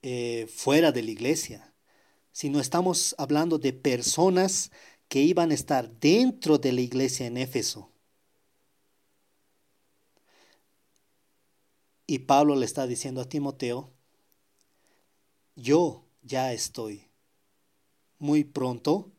eh, 0.00 0.48
fuera 0.50 0.90
de 0.90 1.02
la 1.02 1.10
iglesia 1.10 1.70
sino 2.32 2.58
estamos 2.58 3.14
hablando 3.18 3.58
de 3.58 3.74
personas 3.74 4.70
que 5.08 5.20
iban 5.20 5.50
a 5.50 5.54
estar 5.54 5.90
dentro 6.00 6.56
de 6.56 6.72
la 6.72 6.80
iglesia 6.80 7.26
en 7.26 7.36
Éfeso. 7.36 7.90
Y 12.06 12.20
Pablo 12.20 12.56
le 12.56 12.64
está 12.64 12.86
diciendo 12.86 13.20
a 13.20 13.28
Timoteo, 13.28 13.92
yo 15.56 16.04
ya 16.22 16.52
estoy 16.52 17.08
muy 18.18 18.44
pronto 18.44 19.10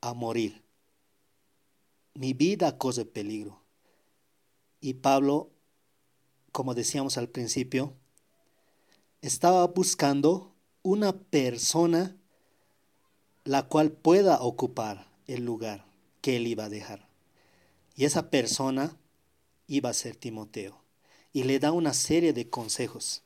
a 0.00 0.14
morir. 0.14 0.62
Mi 2.14 2.32
vida 2.32 2.78
corre 2.78 3.04
peligro. 3.04 3.60
Y 4.80 4.94
Pablo, 4.94 5.50
como 6.52 6.74
decíamos 6.74 7.18
al 7.18 7.28
principio, 7.28 7.94
estaba 9.22 9.66
buscando 9.66 10.54
una 10.82 11.12
persona 11.12 12.16
la 13.44 13.68
cual 13.68 13.92
pueda 13.92 14.40
ocupar 14.40 15.08
el 15.26 15.44
lugar 15.44 15.86
que 16.20 16.36
él 16.36 16.46
iba 16.46 16.64
a 16.64 16.68
dejar. 16.68 17.08
Y 17.96 18.04
esa 18.04 18.30
persona 18.30 18.96
iba 19.66 19.90
a 19.90 19.94
ser 19.94 20.16
Timoteo. 20.16 20.80
Y 21.32 21.44
le 21.44 21.58
da 21.58 21.72
una 21.72 21.94
serie 21.94 22.32
de 22.32 22.48
consejos 22.48 23.22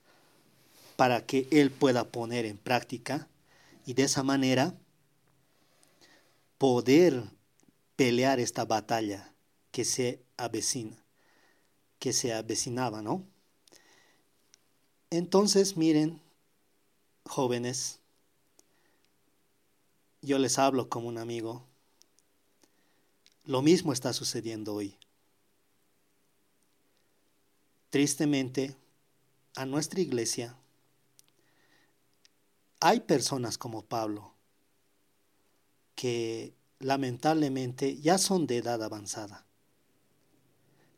para 1.03 1.27
que 1.27 1.49
él 1.51 1.73
pueda 1.73 2.13
poner 2.13 2.47
en 2.47 2.57
práctica 2.57 3.27
y 3.85 3.95
de 3.95 4.05
esa 4.05 4.23
manera 4.23 4.79
poder 6.59 7.25
pelear 7.97 8.39
esta 8.39 8.65
batalla 8.65 9.35
que 9.73 9.85
se 9.85 10.23
avecina, 10.37 11.05
que 11.99 12.13
se 12.13 12.33
avecinaba, 12.33 13.03
¿no? 13.03 13.27
Entonces, 15.11 15.77
miren, 15.77 16.23
jóvenes, 17.25 17.99
yo 20.21 20.39
les 20.39 20.57
hablo 20.57 20.89
como 20.89 21.09
un 21.09 21.19
amigo, 21.19 21.67
lo 23.45 23.61
mismo 23.61 23.93
está 23.93 24.13
sucediendo 24.13 24.73
hoy. 24.73 24.97
Tristemente, 27.91 28.77
a 29.57 29.67
nuestra 29.67 30.01
iglesia 30.01 30.57
hay 32.83 32.99
personas 32.99 33.59
como 33.59 33.83
Pablo 33.83 34.35
que 35.95 36.53
lamentablemente 36.81 38.01
ya 38.01 38.19
son 38.19 38.49
de 38.49 38.57
edad 38.57 38.83
avanzada, 38.83 39.47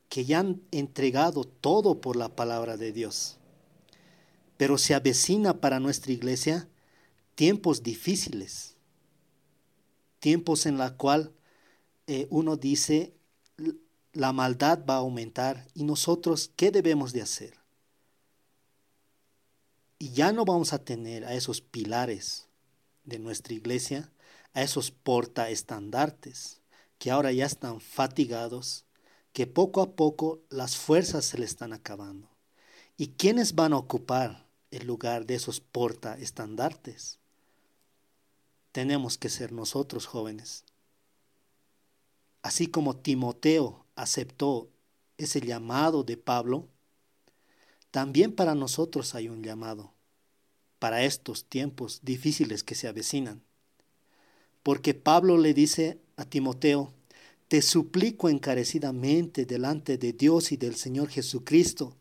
que 0.09 0.25
ya 0.25 0.39
han 0.39 0.63
entregado 0.71 1.45
todo 1.45 2.01
por 2.01 2.17
la 2.17 2.35
palabra 2.35 2.79
de 2.79 2.93
Dios, 2.93 3.37
pero 4.57 4.79
se 4.79 4.95
avecina 4.95 5.61
para 5.61 5.79
nuestra 5.79 6.13
iglesia 6.13 6.71
tiempos 7.35 7.83
difíciles, 7.83 8.77
tiempos 10.21 10.65
en 10.65 10.79
la 10.79 10.97
cual 10.97 11.33
eh, 12.07 12.27
uno 12.31 12.57
dice 12.57 13.13
la 14.15 14.33
maldad 14.33 14.87
va 14.89 14.95
a 14.95 14.99
aumentar 14.99 15.67
y 15.75 15.85
nosotros 15.85 16.51
qué 16.57 16.71
debemos 16.71 17.13
de 17.13 17.21
hacer 17.21 17.64
y 20.05 20.11
ya 20.11 20.33
no 20.33 20.45
vamos 20.45 20.75
a 20.75 20.85
tener 20.85 21.25
a 21.25 21.33
esos 21.33 21.63
pilares 21.63 22.47
de 23.05 23.19
nuestra 23.19 23.55
iglesia, 23.55 24.13
a 24.53 24.61
esos 24.61 24.91
portaestandartes, 24.91 26.61
que 26.99 27.11
ahora 27.11 27.33
ya 27.33 27.47
están 27.47 27.81
fatigados, 27.81 28.85
que 29.33 29.47
poco 29.47 29.81
a 29.81 29.97
poco 29.97 30.43
las 30.51 30.77
fuerzas 30.77 31.25
se 31.25 31.39
le 31.39 31.47
están 31.47 31.73
acabando. 31.73 32.29
¿Y 32.99 33.13
quiénes 33.13 33.55
van 33.55 33.73
a 33.73 33.79
ocupar 33.79 34.47
el 34.71 34.87
lugar 34.87 35.25
de 35.25 35.37
esos 35.37 35.61
portaestandartes? 35.61 37.19
Tenemos 38.73 39.17
que 39.17 39.31
ser 39.31 39.53
nosotros 39.53 40.05
jóvenes. 40.05 40.67
Así 42.43 42.67
como 42.67 42.95
Timoteo 42.95 43.87
aceptó 43.97 44.69
ese 45.17 45.41
llamado 45.41 46.05
de 46.05 46.19
Pablo, 46.19 46.69
también 47.91 48.35
para 48.35 48.55
nosotros 48.55 49.15
hay 49.15 49.31
un 49.31 49.43
llamado, 49.43 49.94
para 50.85 51.03
estos 51.03 51.47
tiempos 51.47 52.01
difíciles 52.03 52.63
que 52.63 52.75
se 52.75 52.89
avecinan. 52.89 53.41
Porque 54.63 54.93
Pablo 54.93 55.39
le 55.39 55.55
dice 55.55 55.99
a 56.19 56.27
Timoteo, 56.27 56.93
te 57.49 57.63
suplico 57.63 58.29
encarecidamente 58.29 59.47
delante 59.47 59.97
de 59.97 60.13
Dios 60.13 60.53
y 60.53 60.59
del 60.59 60.75
Señor 60.75 61.09
Jesucristo, 61.09 61.97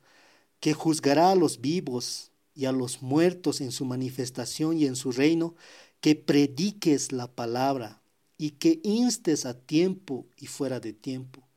que 0.60 0.74
juzgará 0.74 1.32
a 1.32 1.36
los 1.36 1.62
vivos 1.62 2.34
y 2.54 2.66
a 2.66 2.74
los 2.74 3.02
muertos 3.02 3.62
en 3.62 3.72
su 3.72 3.86
manifestación 3.86 4.78
y 4.78 4.86
en 4.86 4.98
su 4.98 5.14
reino, 5.14 5.56
que 6.02 6.18
prediques 6.18 7.14
la 7.14 7.28
palabra 7.28 8.02
y 8.38 8.50
que 8.50 8.82
instes 8.84 9.46
a 9.46 9.58
tiempo 9.58 10.26
y 10.36 10.48
fuera 10.48 10.82
de 10.82 10.92
tiempo. 10.92 11.48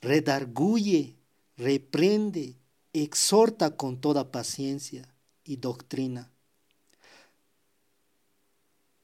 Redarguye, 0.00 1.16
reprende, 1.56 2.54
exhorta 2.92 3.76
con 3.76 4.00
toda 4.00 4.30
paciencia 4.30 5.12
y 5.42 5.56
doctrina. 5.56 6.30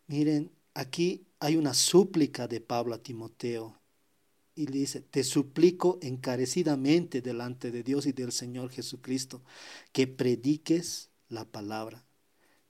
Miren, 0.06 0.52
aquí 0.74 1.26
hay 1.38 1.56
una 1.56 1.72
súplica 1.72 2.46
de 2.46 2.60
Pablo 2.60 2.94
a 2.94 3.02
Timoteo 3.02 3.78
y 4.54 4.66
le 4.66 4.78
dice, 4.78 5.00
te 5.00 5.24
suplico 5.24 5.98
encarecidamente 6.02 7.22
delante 7.22 7.70
de 7.70 7.82
Dios 7.82 8.06
y 8.06 8.12
del 8.12 8.30
Señor 8.30 8.70
Jesucristo 8.70 9.42
que 9.92 10.06
prediques 10.06 11.10
la 11.28 11.44
palabra, 11.44 12.04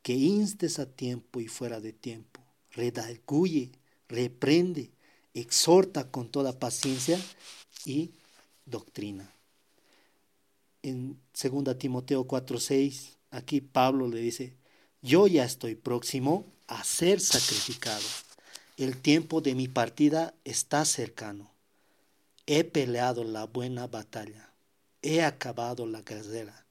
que 0.03 0.15
instes 0.15 0.79
a 0.79 0.87
tiempo 0.87 1.41
y 1.41 1.49
fuera 1.49 1.81
de 1.81 1.93
tiempo, 1.93 2.41
redarguye, 2.71 3.73
reprende, 4.09 4.93
exhorta 5.35 6.11
con 6.11 6.31
toda 6.31 6.59
paciencia 6.59 7.21
y 7.85 8.13
doctrina. 8.65 9.35
En 10.83 11.19
2 11.33 11.79
Timoteo 11.79 12.27
4:6, 12.27 13.17
aquí 13.31 13.61
Pablo 13.61 14.09
le 14.09 14.21
dice, 14.21 14.57
yo 15.03 15.27
ya 15.27 15.45
estoy 15.45 15.75
próximo 15.75 16.54
a 16.67 16.83
ser 16.85 17.21
sacrificado. 17.21 18.05
El 18.77 18.97
tiempo 19.01 19.41
de 19.41 19.55
mi 19.55 19.69
partida 19.69 20.35
está 20.45 20.85
cercano. 20.85 21.51
He 22.47 22.65
peleado 22.65 23.25
la 23.25 23.45
buena 23.45 23.87
batalla. 23.87 24.51
He 25.03 25.23
acabado 25.23 25.87
la 25.87 26.03
carrera. 26.03 26.67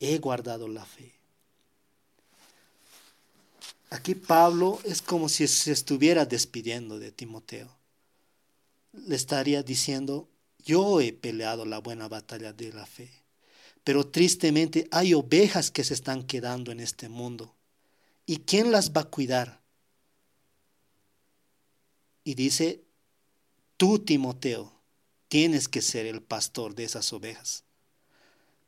He 0.00 0.18
guardado 0.18 0.68
la 0.68 0.84
fe. 0.84 1.12
Aquí 3.90 4.14
Pablo 4.14 4.80
es 4.84 5.02
como 5.02 5.28
si 5.28 5.46
se 5.46 5.70
estuviera 5.70 6.24
despidiendo 6.24 6.98
de 6.98 7.12
Timoteo. 7.12 7.68
Le 8.92 9.14
estaría 9.14 9.62
diciendo, 9.62 10.28
yo 10.64 11.00
he 11.00 11.12
peleado 11.12 11.66
la 11.66 11.78
buena 11.78 12.08
batalla 12.08 12.52
de 12.52 12.72
la 12.72 12.86
fe. 12.86 13.10
Pero 13.84 14.06
tristemente 14.06 14.88
hay 14.90 15.12
ovejas 15.12 15.70
que 15.70 15.84
se 15.84 15.92
están 15.94 16.22
quedando 16.22 16.72
en 16.72 16.80
este 16.80 17.08
mundo. 17.08 17.54
¿Y 18.26 18.38
quién 18.38 18.72
las 18.72 18.92
va 18.92 19.02
a 19.02 19.10
cuidar? 19.10 19.60
Y 22.24 22.34
dice, 22.34 22.84
tú 23.76 23.98
Timoteo, 23.98 24.72
tienes 25.28 25.68
que 25.68 25.82
ser 25.82 26.06
el 26.06 26.22
pastor 26.22 26.74
de 26.74 26.84
esas 26.84 27.12
ovejas. 27.12 27.64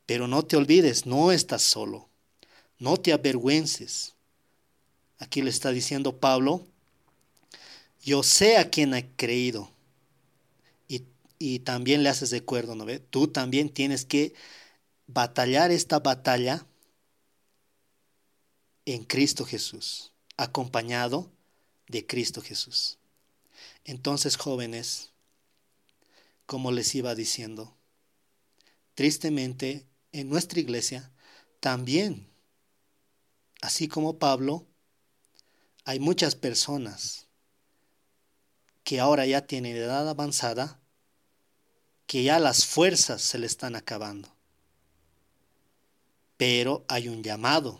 Pero 0.05 0.27
no 0.27 0.43
te 0.43 0.57
olvides, 0.57 1.05
no 1.05 1.31
estás 1.31 1.63
solo. 1.63 2.09
No 2.79 2.97
te 2.97 3.13
avergüences. 3.13 4.15
Aquí 5.17 5.41
le 5.41 5.49
está 5.49 5.71
diciendo 5.71 6.19
Pablo, 6.19 6.65
yo 8.03 8.21
sé 8.21 8.57
a 8.57 8.69
quien 8.69 8.93
he 8.93 9.09
creído. 9.15 9.71
Y, 10.87 11.03
y 11.39 11.59
también 11.59 12.03
le 12.03 12.09
haces 12.09 12.29
de 12.29 12.37
acuerdo, 12.37 12.75
¿no 12.75 12.85
ve? 12.85 12.99
Tú 12.99 13.27
también 13.29 13.69
tienes 13.69 14.05
que 14.05 14.33
batallar 15.07 15.71
esta 15.71 15.99
batalla 15.99 16.65
en 18.85 19.03
Cristo 19.03 19.45
Jesús, 19.45 20.11
acompañado 20.37 21.31
de 21.87 22.05
Cristo 22.05 22.41
Jesús. 22.41 22.97
Entonces, 23.83 24.37
jóvenes, 24.37 25.11
como 26.45 26.71
les 26.71 26.93
iba 26.95 27.15
diciendo, 27.15 27.75
tristemente 28.93 29.85
en 30.11 30.29
nuestra 30.29 30.59
iglesia 30.59 31.11
también, 31.59 32.29
así 33.61 33.87
como 33.87 34.19
Pablo, 34.19 34.67
hay 35.83 35.99
muchas 35.99 36.35
personas 36.35 37.27
que 38.83 38.99
ahora 38.99 39.25
ya 39.25 39.47
tienen 39.47 39.75
edad 39.75 40.07
avanzada, 40.07 40.79
que 42.05 42.23
ya 42.23 42.39
las 42.39 42.65
fuerzas 42.65 43.21
se 43.21 43.39
le 43.39 43.47
están 43.47 43.75
acabando 43.75 44.35
pero 46.37 46.85
hay 46.87 47.07
un 47.07 47.23
llamado. 47.23 47.79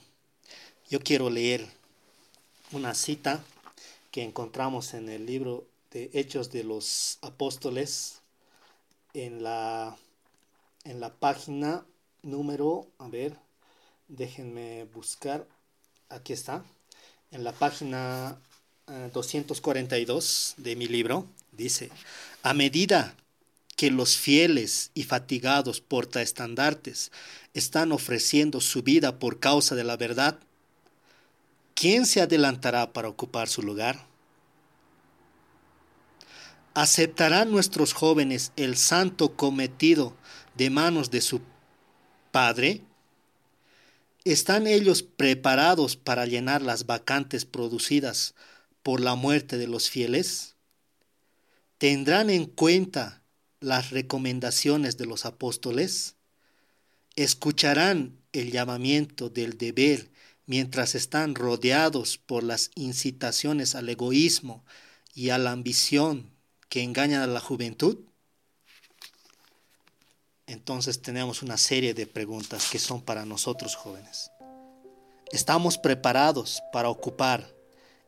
Yo 0.88 1.00
quiero 1.00 1.32
leer 1.32 1.66
una 2.72 2.94
cita 2.94 3.44
que 4.12 4.22
encontramos 4.22 4.94
en 4.94 5.10
el 5.10 5.26
libro 5.26 5.66
de 5.90 6.12
Hechos 6.14 6.52
de 6.52 6.64
los 6.64 7.18
Apóstoles, 7.24 8.20
en 9.16 9.42
la, 9.42 9.98
en 10.84 11.00
la 11.00 11.12
página 11.12 11.84
número, 12.22 12.86
a 13.00 13.08
ver, 13.08 13.36
déjenme 14.10 14.84
buscar, 14.94 15.48
aquí 16.10 16.34
está, 16.34 16.64
en 17.32 17.44
la 17.44 17.54
página 17.54 18.38
242 19.12 20.56
eh, 20.58 20.62
de 20.62 20.76
mi 20.76 20.88
libro, 20.88 21.26
dice, 21.52 21.90
a 22.44 22.54
medida 22.54 23.16
que 23.76 23.90
los 23.90 24.18
fieles 24.18 24.92
y 24.94 25.02
fatigados 25.02 25.82
portaestandartes 25.82 27.12
están 27.56 27.92
ofreciendo 27.92 28.62
su 28.62 28.84
vida 28.84 29.18
por 29.18 29.40
causa 29.40 29.74
de 29.74 29.84
la 29.84 29.98
verdad, 29.98 30.40
¿quién 31.76 32.08
se 32.08 32.22
adelantará 32.22 32.94
para 32.94 33.10
ocupar 33.10 33.48
su 33.48 33.62
lugar? 33.62 34.08
¿Aceptarán 36.74 37.52
nuestros 37.52 37.94
jóvenes 37.94 38.52
el 38.56 38.76
santo 38.76 39.36
cometido 39.36 40.16
de 40.56 40.70
manos 40.70 41.12
de 41.12 41.22
su 41.22 41.42
Padre? 42.32 42.82
¿Están 44.24 44.66
ellos 44.66 45.04
preparados 45.04 45.96
para 45.96 46.26
llenar 46.26 46.62
las 46.62 46.86
vacantes 46.86 47.46
producidas 47.46 48.34
por 48.82 49.00
la 49.00 49.16
muerte 49.16 49.58
de 49.58 49.68
los 49.68 49.90
fieles? 49.90 50.56
¿Tendrán 51.78 52.30
en 52.30 52.46
cuenta 52.46 53.22
las 53.60 53.92
recomendaciones 53.92 54.98
de 54.98 55.06
los 55.06 55.26
apóstoles? 55.26 56.16
¿Escucharán 57.16 58.20
el 58.34 58.52
llamamiento 58.52 59.30
del 59.30 59.58
deber 59.58 60.10
mientras 60.46 60.96
están 60.96 61.36
rodeados 61.36 62.18
por 62.18 62.44
las 62.44 62.72
incitaciones 62.76 63.76
al 63.76 63.90
egoísmo 63.90 64.64
y 65.14 65.30
a 65.30 65.38
la 65.38 65.52
ambición 65.52 66.32
que 66.70 66.84
engañan 66.84 67.22
a 67.22 67.28
la 67.28 67.40
juventud? 67.40 68.00
Entonces 70.48 71.02
tenemos 71.02 71.42
una 71.42 71.58
serie 71.58 71.94
de 71.94 72.06
preguntas 72.06 72.70
que 72.72 72.78
son 72.78 73.02
para 73.02 73.26
nosotros 73.26 73.76
jóvenes. 73.76 74.32
¿Estamos 75.32 75.78
preparados 75.80 76.62
para 76.72 76.90
ocupar 76.90 77.56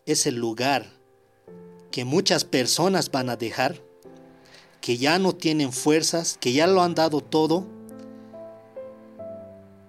ese 0.05 0.31
lugar 0.31 0.85
que 1.91 2.05
muchas 2.05 2.45
personas 2.45 3.09
van 3.09 3.29
a 3.29 3.37
dejar? 3.37 3.81
Que 4.81 4.97
ya 4.97 5.17
no 5.17 5.33
tienen 5.33 5.73
fuerzas, 5.73 6.37
que 6.39 6.53
ya 6.53 6.67
lo 6.67 6.83
han 6.83 6.93
dado 6.93 7.21
todo. 7.21 7.65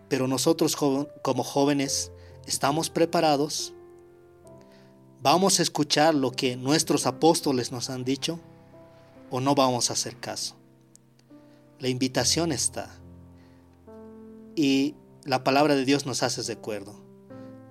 Pero 0.09 0.27
nosotros 0.27 0.75
como 0.75 1.45
jóvenes 1.45 2.13
estamos 2.49 2.89
preparados. 2.89 3.75
¿Vamos 5.21 5.59
a 5.59 5.63
escuchar 5.63 6.15
lo 6.15 6.31
que 6.31 6.57
nuestros 6.57 7.07
apóstoles 7.07 7.73
nos 7.73 7.91
han 7.91 8.05
dicho 8.05 8.41
o 9.31 9.41
no 9.41 9.55
vamos 9.55 9.91
a 9.91 9.93
hacer 9.93 10.17
caso? 10.17 10.57
La 11.79 11.89
invitación 11.89 12.51
está. 12.51 12.89
Y 14.57 14.95
la 15.25 15.45
palabra 15.45 15.75
de 15.75 15.85
Dios 15.85 16.07
nos 16.07 16.23
hace 16.23 16.43
recuerdo. 16.43 16.99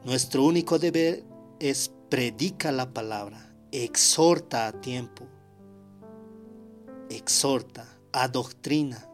Nuestro 0.06 0.44
único 0.44 0.78
deber 0.78 1.24
es 1.60 1.92
predica 2.10 2.72
la 2.72 2.94
palabra, 2.94 3.52
exhorta 3.72 4.68
a 4.68 4.74
tiempo, 4.74 5.26
exhorta, 7.10 7.98
adoctrina. 8.14 9.10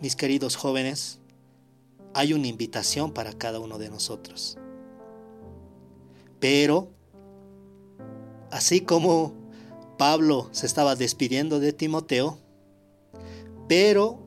Mis 0.00 0.14
queridos 0.14 0.56
jóvenes, 0.56 1.19
hay 2.14 2.32
una 2.32 2.48
invitación 2.48 3.12
para 3.12 3.32
cada 3.32 3.60
uno 3.60 3.78
de 3.78 3.90
nosotros. 3.90 4.58
Pero, 6.38 6.90
así 8.50 8.80
como 8.80 9.34
Pablo 9.98 10.48
se 10.52 10.66
estaba 10.66 10.96
despidiendo 10.96 11.60
de 11.60 11.72
Timoteo, 11.72 12.38
pero, 13.68 14.18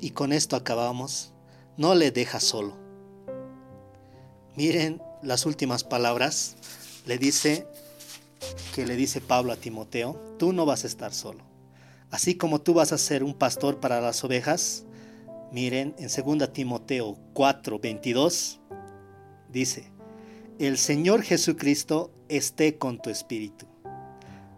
y 0.00 0.10
con 0.10 0.32
esto 0.32 0.56
acabamos, 0.56 1.32
no 1.76 1.94
le 1.94 2.10
deja 2.10 2.40
solo. 2.40 2.76
Miren 4.56 5.02
las 5.22 5.46
últimas 5.46 5.84
palabras, 5.84 6.56
le 7.06 7.18
dice 7.18 7.66
que 8.74 8.86
le 8.86 8.96
dice 8.96 9.20
Pablo 9.20 9.52
a 9.52 9.56
Timoteo, 9.56 10.20
tú 10.38 10.52
no 10.52 10.66
vas 10.66 10.84
a 10.84 10.86
estar 10.86 11.12
solo. 11.12 11.40
Así 12.10 12.36
como 12.36 12.60
tú 12.60 12.74
vas 12.74 12.92
a 12.92 12.98
ser 12.98 13.22
un 13.22 13.34
pastor 13.34 13.80
para 13.80 14.00
las 14.00 14.22
ovejas, 14.24 14.84
miren 15.52 15.94
en 15.98 16.08
2 16.08 16.52
Timoteo 16.52 17.16
4, 17.34 17.78
22, 17.78 18.60
dice, 19.50 19.90
el 20.58 20.76
Señor 20.76 21.22
Jesucristo 21.22 22.12
esté 22.28 22.76
con 22.76 23.00
tu 23.00 23.10
espíritu. 23.10 23.66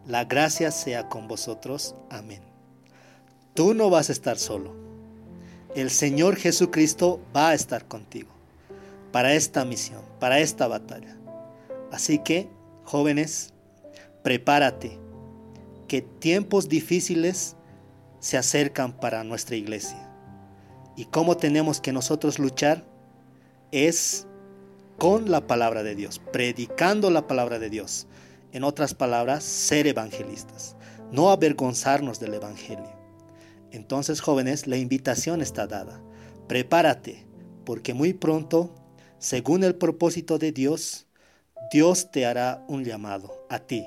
La 0.07 0.25
gracia 0.25 0.73
sea 0.73 1.09
con 1.09 1.29
vosotros. 1.29 1.95
Amén. 2.11 2.43
Tú 3.55 3.73
no 3.73 3.89
vas 3.89 4.09
a 4.09 4.13
estar 4.13 4.37
solo. 4.37 4.75
El 5.77 5.91
Señor 5.91 6.37
Jesucristo 6.37 7.21
va 7.35 7.51
a 7.51 7.55
estar 7.55 7.87
contigo 7.87 8.31
para 9.13 9.35
esta 9.35 9.65
misión, 9.65 10.03
para 10.19 10.41
esta 10.41 10.67
batalla. 10.67 11.17
Así 11.93 12.19
que, 12.19 12.49
jóvenes, 12.85 13.55
prepárate, 14.23 14.99
que 15.87 16.03
tiempos 16.03 16.69
difíciles 16.69 17.57
se 18.19 18.39
acercan 18.39 18.93
para 18.93 19.23
nuestra 19.25 19.57
iglesia. 19.57 20.12
Y 20.97 21.07
cómo 21.07 21.37
tenemos 21.37 21.81
que 21.81 21.93
nosotros 21.93 22.39
luchar 22.39 22.85
es 23.71 24.27
con 24.99 25.31
la 25.31 25.47
palabra 25.47 25.83
de 25.83 25.95
Dios, 25.95 26.21
predicando 26.33 27.11
la 27.11 27.27
palabra 27.27 27.59
de 27.59 27.71
Dios, 27.71 28.07
en 28.53 28.65
otras 28.65 28.95
palabras, 28.95 29.43
ser 29.43 29.87
evangelistas, 29.87 30.77
no 31.11 31.31
avergonzarnos 31.31 32.21
del 32.21 32.35
Evangelio. 32.35 32.93
Entonces, 33.71 34.21
jóvenes, 34.21 34.67
la 34.67 34.77
invitación 34.77 35.41
está 35.41 35.67
dada. 35.67 36.01
Prepárate, 36.47 37.25
porque 37.65 37.95
muy 37.95 38.13
pronto, 38.13 38.75
según 39.19 39.65
el 39.65 39.75
propósito 39.75 40.39
de 40.39 40.53
Dios, 40.53 41.07
Dios 41.73 42.11
te 42.11 42.27
hará 42.27 42.63
un 42.69 42.85
llamado 42.85 43.47
a 43.49 43.59
ti. 43.61 43.87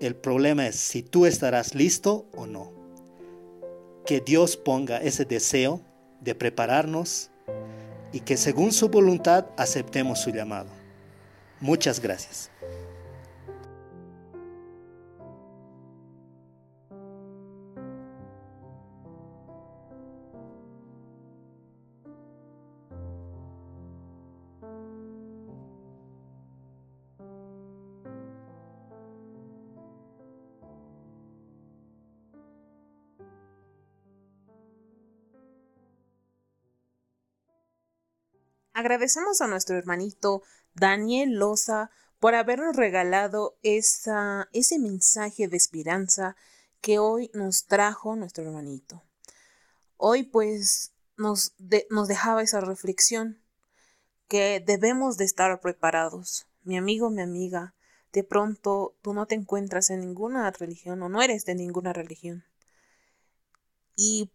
El 0.00 0.16
problema 0.16 0.66
es 0.66 0.76
si 0.76 1.02
tú 1.02 1.26
estarás 1.26 1.74
listo 1.74 2.26
o 2.34 2.46
no. 2.46 2.77
Que 4.08 4.22
Dios 4.22 4.56
ponga 4.56 4.96
ese 5.02 5.26
deseo 5.26 5.82
de 6.22 6.34
prepararnos 6.34 7.28
y 8.10 8.20
que 8.20 8.38
según 8.38 8.72
su 8.72 8.88
voluntad 8.88 9.44
aceptemos 9.58 10.20
su 10.20 10.30
llamado. 10.30 10.70
Muchas 11.60 12.00
gracias. 12.00 12.50
Agradecemos 38.88 39.42
a 39.42 39.46
nuestro 39.48 39.76
hermanito 39.76 40.42
Daniel 40.74 41.34
Loza 41.34 41.90
por 42.20 42.34
habernos 42.34 42.74
regalado 42.74 43.58
esa, 43.62 44.48
ese 44.54 44.78
mensaje 44.78 45.46
de 45.46 45.58
esperanza 45.58 46.36
que 46.80 46.98
hoy 46.98 47.30
nos 47.34 47.66
trajo 47.66 48.16
nuestro 48.16 48.44
hermanito. 48.44 49.02
Hoy 49.98 50.22
pues 50.22 50.92
nos, 51.18 51.52
nos 51.90 52.08
dejaba 52.08 52.42
esa 52.42 52.62
reflexión 52.62 53.38
que 54.26 54.64
debemos 54.64 55.18
de 55.18 55.26
estar 55.26 55.60
preparados. 55.60 56.46
Mi 56.62 56.78
amigo, 56.78 57.10
mi 57.10 57.20
amiga, 57.20 57.74
de 58.14 58.24
pronto 58.24 58.96
tú 59.02 59.12
no 59.12 59.26
te 59.26 59.34
encuentras 59.34 59.90
en 59.90 60.00
ninguna 60.00 60.50
religión 60.50 61.02
o 61.02 61.10
no 61.10 61.20
eres 61.20 61.44
de 61.44 61.54
ninguna 61.54 61.92
religión. 61.92 62.42
Y 63.94 64.30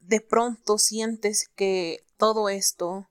de 0.00 0.20
pronto 0.20 0.76
sientes 0.76 1.48
que 1.54 2.04
todo 2.16 2.48
esto 2.48 3.06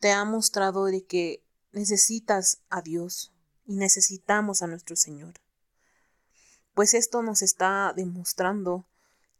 te 0.00 0.12
ha 0.12 0.24
mostrado 0.24 0.84
de 0.86 1.04
que 1.04 1.42
necesitas 1.72 2.60
a 2.70 2.82
Dios 2.82 3.32
y 3.66 3.76
necesitamos 3.76 4.62
a 4.62 4.66
nuestro 4.66 4.96
Señor. 4.96 5.34
Pues 6.74 6.94
esto 6.94 7.22
nos 7.22 7.42
está 7.42 7.92
demostrando 7.94 8.86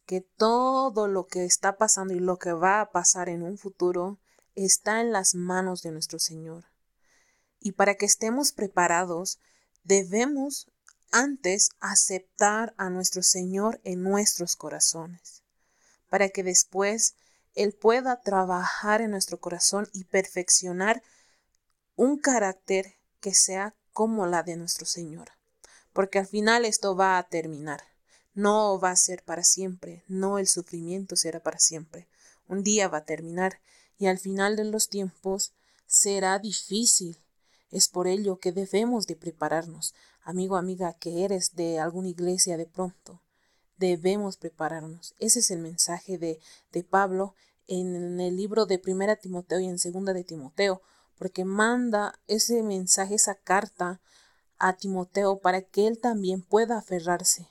que 0.07 0.21
todo 0.23 1.07
lo 1.07 1.27
que 1.27 1.44
está 1.44 1.77
pasando 1.77 2.14
y 2.14 2.18
lo 2.18 2.38
que 2.38 2.53
va 2.53 2.81
a 2.81 2.90
pasar 2.90 3.29
en 3.29 3.42
un 3.42 3.59
futuro 3.59 4.18
está 4.55 5.01
en 5.01 5.12
las 5.12 5.35
manos 5.35 5.83
de 5.83 5.92
nuestro 5.92 6.18
Señor. 6.18 6.64
Y 7.61 7.73
para 7.73 7.94
que 7.94 8.07
estemos 8.07 8.53
preparados, 8.53 9.38
debemos 9.85 10.68
antes 11.11 11.71
aceptar 11.81 12.75
a 12.77 12.90
nuestro 12.90 13.23
Señor 13.23 13.81
en 13.85 14.03
nuestros 14.03 14.57
corazones, 14.57 15.42
para 16.09 16.29
que 16.29 16.42
después 16.42 17.14
él 17.59 17.73
pueda 17.73 18.21
trabajar 18.21 19.01
en 19.01 19.11
nuestro 19.11 19.40
corazón 19.40 19.88
y 19.92 20.05
perfeccionar 20.05 21.03
un 21.97 22.16
carácter 22.16 22.94
que 23.18 23.35
sea 23.35 23.75
como 23.92 24.29
la 24.29 24.44
de 24.44 24.57
nuestro 24.57 24.87
Señor. 24.87 25.33
Porque 25.92 26.21
al 26.21 26.29
final 26.29 26.64
esto 26.64 26.94
va 26.94 27.18
a 27.18 27.29
terminar. 27.29 27.83
No 28.33 28.79
va 28.79 28.92
a 28.92 28.97
ser 28.97 29.25
para 29.25 29.42
siempre, 29.42 30.05
no 30.07 30.38
el 30.38 30.47
sufrimiento 30.47 31.16
será 31.16 31.40
para 31.40 31.59
siempre. 31.59 32.07
Un 32.47 32.62
día 32.62 32.87
va 32.87 32.99
a 32.99 33.05
terminar 33.05 33.61
y 33.99 34.07
al 34.07 34.21
final 34.21 34.55
de 34.55 34.62
los 34.62 34.88
tiempos 34.88 35.53
será 35.85 36.38
difícil. 36.38 37.18
Es 37.73 37.88
por 37.88 38.07
ello 38.07 38.38
que 38.38 38.53
debemos 38.53 39.09
de 39.09 39.16
prepararnos. 39.16 39.97
Amigo, 40.23 40.57
amiga, 40.57 40.92
que 40.92 41.25
eres 41.25 41.57
de 41.57 41.81
alguna 41.81 42.07
iglesia 42.07 42.57
de 42.57 42.66
pronto, 42.66 43.21
debemos 43.79 44.37
prepararnos. 44.37 45.16
Ese 45.18 45.40
es 45.40 45.51
el 45.51 45.59
mensaje 45.59 46.18
de, 46.18 46.38
de 46.71 46.85
Pablo 46.85 47.35
en 47.68 48.20
el 48.20 48.37
libro 48.37 48.66
de 48.66 48.78
Primera 48.78 49.16
Timoteo 49.16 49.61
y 49.61 49.66
en 49.66 49.78
Segunda 49.78 50.12
de 50.12 50.24
Timoteo, 50.24 50.83
porque 51.16 51.44
manda 51.44 52.18
ese 52.26 52.62
mensaje, 52.62 53.14
esa 53.14 53.35
carta 53.37 54.00
a 54.59 54.76
Timoteo 54.76 55.38
para 55.38 55.62
que 55.62 55.87
él 55.87 56.00
también 56.00 56.42
pueda 56.42 56.78
aferrarse. 56.78 57.48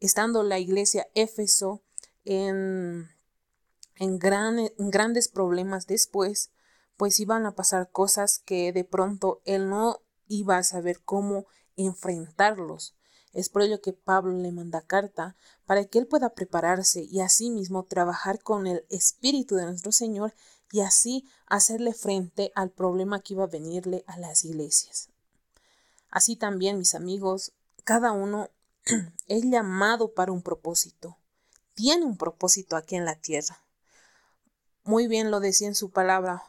Estando 0.00 0.42
la 0.42 0.58
iglesia 0.58 1.08
Éfeso 1.14 1.82
en, 2.24 3.08
en, 3.96 4.18
grandes 4.18 5.28
problemas 5.28 5.86
después, 5.86 6.50
pues 6.96 7.20
iban 7.20 7.46
a 7.46 7.54
pasar 7.54 7.90
cosas 7.90 8.40
que 8.44 8.72
de 8.72 8.84
pronto 8.84 9.40
él 9.44 9.68
no 9.68 10.00
iba 10.26 10.56
a 10.56 10.64
saber 10.64 11.00
cómo 11.04 11.46
enfrentarlos. 11.76 12.96
Es 13.32 13.48
por 13.48 13.62
ello 13.62 13.80
que 13.80 13.92
Pablo 13.92 14.36
le 14.36 14.52
manda 14.52 14.82
carta 14.82 15.36
para 15.64 15.84
que 15.86 15.98
él 15.98 16.06
pueda 16.06 16.34
prepararse 16.34 17.02
y 17.02 17.20
asimismo 17.20 17.84
trabajar 17.84 18.42
con 18.42 18.66
el 18.66 18.84
Espíritu 18.90 19.56
de 19.56 19.64
nuestro 19.64 19.92
Señor 19.92 20.34
y 20.70 20.80
así 20.80 21.26
hacerle 21.46 21.94
frente 21.94 22.52
al 22.54 22.70
problema 22.70 23.20
que 23.20 23.34
iba 23.34 23.44
a 23.44 23.48
venirle 23.48 24.04
a 24.06 24.18
las 24.18 24.44
iglesias. 24.44 25.08
Así 26.10 26.36
también, 26.36 26.78
mis 26.78 26.94
amigos, 26.94 27.52
cada 27.84 28.12
uno 28.12 28.50
es 29.28 29.44
llamado 29.44 30.12
para 30.12 30.32
un 30.32 30.42
propósito. 30.42 31.16
Tiene 31.74 32.04
un 32.04 32.18
propósito 32.18 32.76
aquí 32.76 32.96
en 32.96 33.06
la 33.06 33.16
tierra. 33.16 33.62
Muy 34.84 35.06
bien 35.06 35.30
lo 35.30 35.40
decía 35.40 35.68
en 35.68 35.74
su 35.74 35.90
palabra, 35.90 36.42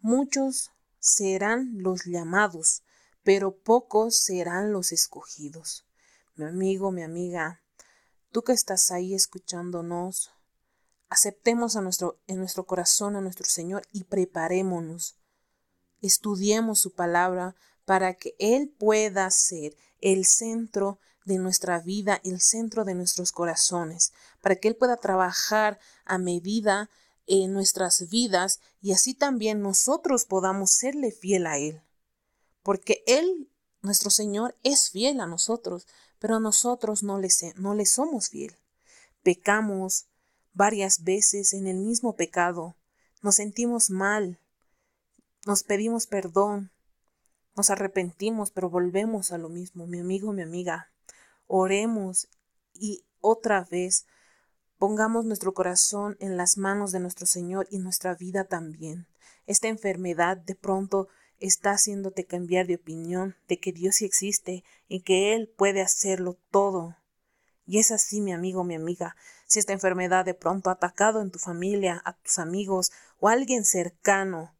muchos 0.00 0.70
serán 1.00 1.82
los 1.82 2.04
llamados, 2.04 2.82
pero 3.22 3.56
pocos 3.56 4.20
serán 4.20 4.72
los 4.72 4.92
escogidos. 4.92 5.87
Mi 6.38 6.44
amigo, 6.44 6.92
mi 6.92 7.02
amiga, 7.02 7.62
tú 8.30 8.42
que 8.42 8.52
estás 8.52 8.92
ahí 8.92 9.12
escuchándonos, 9.12 10.30
aceptemos 11.08 11.74
a 11.74 11.80
nuestro, 11.80 12.20
en 12.28 12.38
nuestro 12.38 12.64
corazón 12.64 13.16
a 13.16 13.20
nuestro 13.20 13.44
Señor 13.44 13.82
y 13.90 14.04
preparémonos. 14.04 15.16
Estudiemos 16.00 16.78
su 16.78 16.94
palabra 16.94 17.56
para 17.84 18.14
que 18.14 18.36
Él 18.38 18.68
pueda 18.68 19.28
ser 19.32 19.76
el 20.00 20.26
centro 20.26 21.00
de 21.24 21.38
nuestra 21.38 21.80
vida, 21.80 22.20
el 22.22 22.40
centro 22.40 22.84
de 22.84 22.94
nuestros 22.94 23.32
corazones, 23.32 24.12
para 24.40 24.54
que 24.54 24.68
Él 24.68 24.76
pueda 24.76 24.96
trabajar 24.96 25.80
a 26.04 26.18
medida 26.18 26.88
en 27.26 27.52
nuestras 27.52 28.08
vidas 28.10 28.60
y 28.80 28.92
así 28.92 29.12
también 29.12 29.60
nosotros 29.60 30.24
podamos 30.24 30.70
serle 30.70 31.10
fiel 31.10 31.48
a 31.48 31.58
Él. 31.58 31.82
Porque 32.62 33.02
Él, 33.08 33.50
nuestro 33.82 34.10
Señor, 34.10 34.54
es 34.62 34.90
fiel 34.90 35.18
a 35.20 35.26
nosotros, 35.26 35.88
pero 36.18 36.40
nosotros 36.40 37.02
no 37.02 37.18
le, 37.18 37.28
no 37.56 37.74
le 37.74 37.86
somos 37.86 38.28
fiel. 38.28 38.56
Pecamos 39.22 40.06
varias 40.52 41.04
veces 41.04 41.52
en 41.52 41.66
el 41.66 41.78
mismo 41.78 42.16
pecado, 42.16 42.76
nos 43.22 43.36
sentimos 43.36 43.90
mal, 43.90 44.40
nos 45.46 45.62
pedimos 45.62 46.06
perdón, 46.06 46.70
nos 47.56 47.70
arrepentimos, 47.70 48.50
pero 48.50 48.70
volvemos 48.70 49.32
a 49.32 49.38
lo 49.38 49.48
mismo, 49.48 49.86
mi 49.86 49.98
amigo, 49.98 50.32
mi 50.32 50.42
amiga. 50.42 50.92
Oremos 51.46 52.28
y 52.74 53.04
otra 53.20 53.66
vez 53.70 54.06
pongamos 54.78 55.24
nuestro 55.24 55.54
corazón 55.54 56.16
en 56.20 56.36
las 56.36 56.56
manos 56.56 56.92
de 56.92 57.00
nuestro 57.00 57.26
Señor 57.26 57.66
y 57.70 57.78
nuestra 57.78 58.14
vida 58.14 58.44
también. 58.44 59.08
Esta 59.46 59.68
enfermedad 59.68 60.36
de 60.36 60.54
pronto 60.54 61.08
está 61.40 61.72
haciéndote 61.72 62.24
cambiar 62.24 62.66
de 62.66 62.76
opinión 62.76 63.36
de 63.48 63.58
que 63.58 63.72
Dios 63.72 63.96
sí 63.96 64.04
existe 64.04 64.64
y 64.88 65.02
que 65.02 65.34
Él 65.34 65.52
puede 65.56 65.80
hacerlo 65.80 66.38
todo. 66.50 66.96
Y 67.66 67.78
es 67.78 67.90
así, 67.90 68.20
mi 68.20 68.32
amigo, 68.32 68.64
mi 68.64 68.74
amiga. 68.74 69.16
Si 69.46 69.58
esta 69.58 69.72
enfermedad 69.72 70.24
de 70.24 70.34
pronto 70.34 70.70
ha 70.70 70.74
atacado 70.74 71.20
en 71.20 71.30
tu 71.30 71.38
familia, 71.38 72.02
a 72.04 72.14
tus 72.14 72.38
amigos 72.38 72.90
o 73.18 73.28
a 73.28 73.32
alguien 73.32 73.64
cercano, 73.64 74.54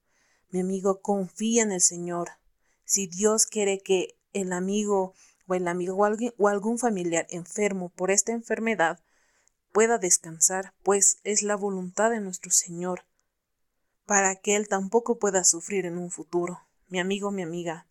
mi 0.51 0.61
amigo, 0.61 1.01
confía 1.01 1.63
en 1.63 1.73
el 1.73 1.81
Señor. 1.81 2.31
Si 2.85 3.07
Dios 3.07 3.47
quiere 3.47 3.81
que 3.81 4.19
el 4.33 4.53
amigo 4.53 5.15
o 5.47 5.55
el 5.55 5.69
amigo 5.69 5.97
o, 5.97 6.09
o 6.39 6.49
algún 6.49 6.79
familiar 6.79 7.27
enfermo 7.31 7.91
por 7.91 8.11
esta 8.11 8.33
enfermedad 8.33 9.01
pueda 9.73 9.99
descansar, 9.99 10.75
pues 10.83 11.19
es 11.25 11.43
la 11.43 11.57
voluntad 11.57 12.11
de 12.11 12.21
nuestro 12.21 12.51
Señor, 12.51 13.05
para 14.07 14.37
que 14.37 14.57
Él 14.57 14.69
tampoco 14.69 15.19
pueda 15.19 15.45
sufrir 15.45 15.85
en 15.87 15.99
un 15.99 16.11
futuro 16.11 16.68
mi 16.89 17.01
amigo, 17.01 17.31
mi 17.31 17.43
amiga. 17.43 17.87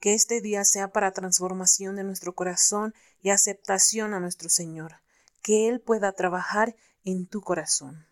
Que 0.00 0.14
este 0.14 0.40
día 0.40 0.64
sea 0.64 0.88
para 0.88 1.12
transformación 1.12 1.96
de 1.96 2.04
nuestro 2.04 2.34
corazón 2.34 2.94
y 3.22 3.30
aceptación 3.30 4.14
a 4.14 4.20
nuestro 4.20 4.48
Señor. 4.48 4.96
Que 5.42 5.68
Él 5.68 5.80
pueda 5.80 6.12
trabajar 6.12 6.74
en 7.04 7.26
tu 7.26 7.40
corazón. 7.40 8.06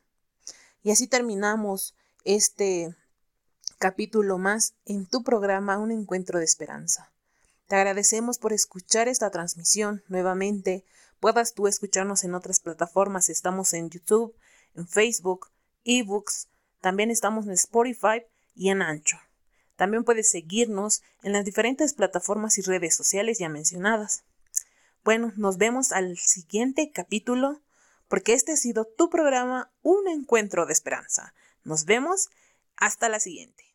Y 0.82 0.90
así 0.90 1.06
terminamos 1.06 1.94
este 2.24 2.94
capítulo 3.78 4.38
más 4.38 4.74
en 4.84 5.06
tu 5.06 5.22
programa 5.22 5.78
Un 5.78 5.90
Encuentro 5.90 6.38
de 6.38 6.44
Esperanza. 6.44 7.12
Te 7.66 7.76
agradecemos 7.76 8.38
por 8.38 8.52
escuchar 8.52 9.08
esta 9.08 9.30
transmisión 9.30 10.02
nuevamente. 10.08 10.84
Puedas 11.18 11.54
tú 11.54 11.66
escucharnos 11.66 12.24
en 12.24 12.34
otras 12.34 12.60
plataformas. 12.60 13.28
Estamos 13.28 13.72
en 13.74 13.90
YouTube, 13.90 14.34
en 14.74 14.88
Facebook, 14.88 15.50
eBooks. 15.84 16.48
También 16.80 17.10
estamos 17.10 17.46
en 17.46 17.52
Spotify 17.52 18.24
y 18.54 18.70
en 18.70 18.82
Ancho. 18.82 19.18
También 19.80 20.04
puedes 20.04 20.30
seguirnos 20.30 21.00
en 21.22 21.32
las 21.32 21.46
diferentes 21.46 21.94
plataformas 21.94 22.58
y 22.58 22.60
redes 22.60 22.94
sociales 22.94 23.38
ya 23.38 23.48
mencionadas. 23.48 24.24
Bueno, 25.04 25.32
nos 25.36 25.56
vemos 25.56 25.92
al 25.92 26.18
siguiente 26.18 26.92
capítulo 26.92 27.62
porque 28.06 28.34
este 28.34 28.52
ha 28.52 28.56
sido 28.58 28.84
tu 28.84 29.08
programa 29.08 29.72
Un 29.80 30.06
Encuentro 30.06 30.66
de 30.66 30.74
Esperanza. 30.74 31.32
Nos 31.64 31.86
vemos 31.86 32.28
hasta 32.76 33.08
la 33.08 33.20
siguiente. 33.20 33.69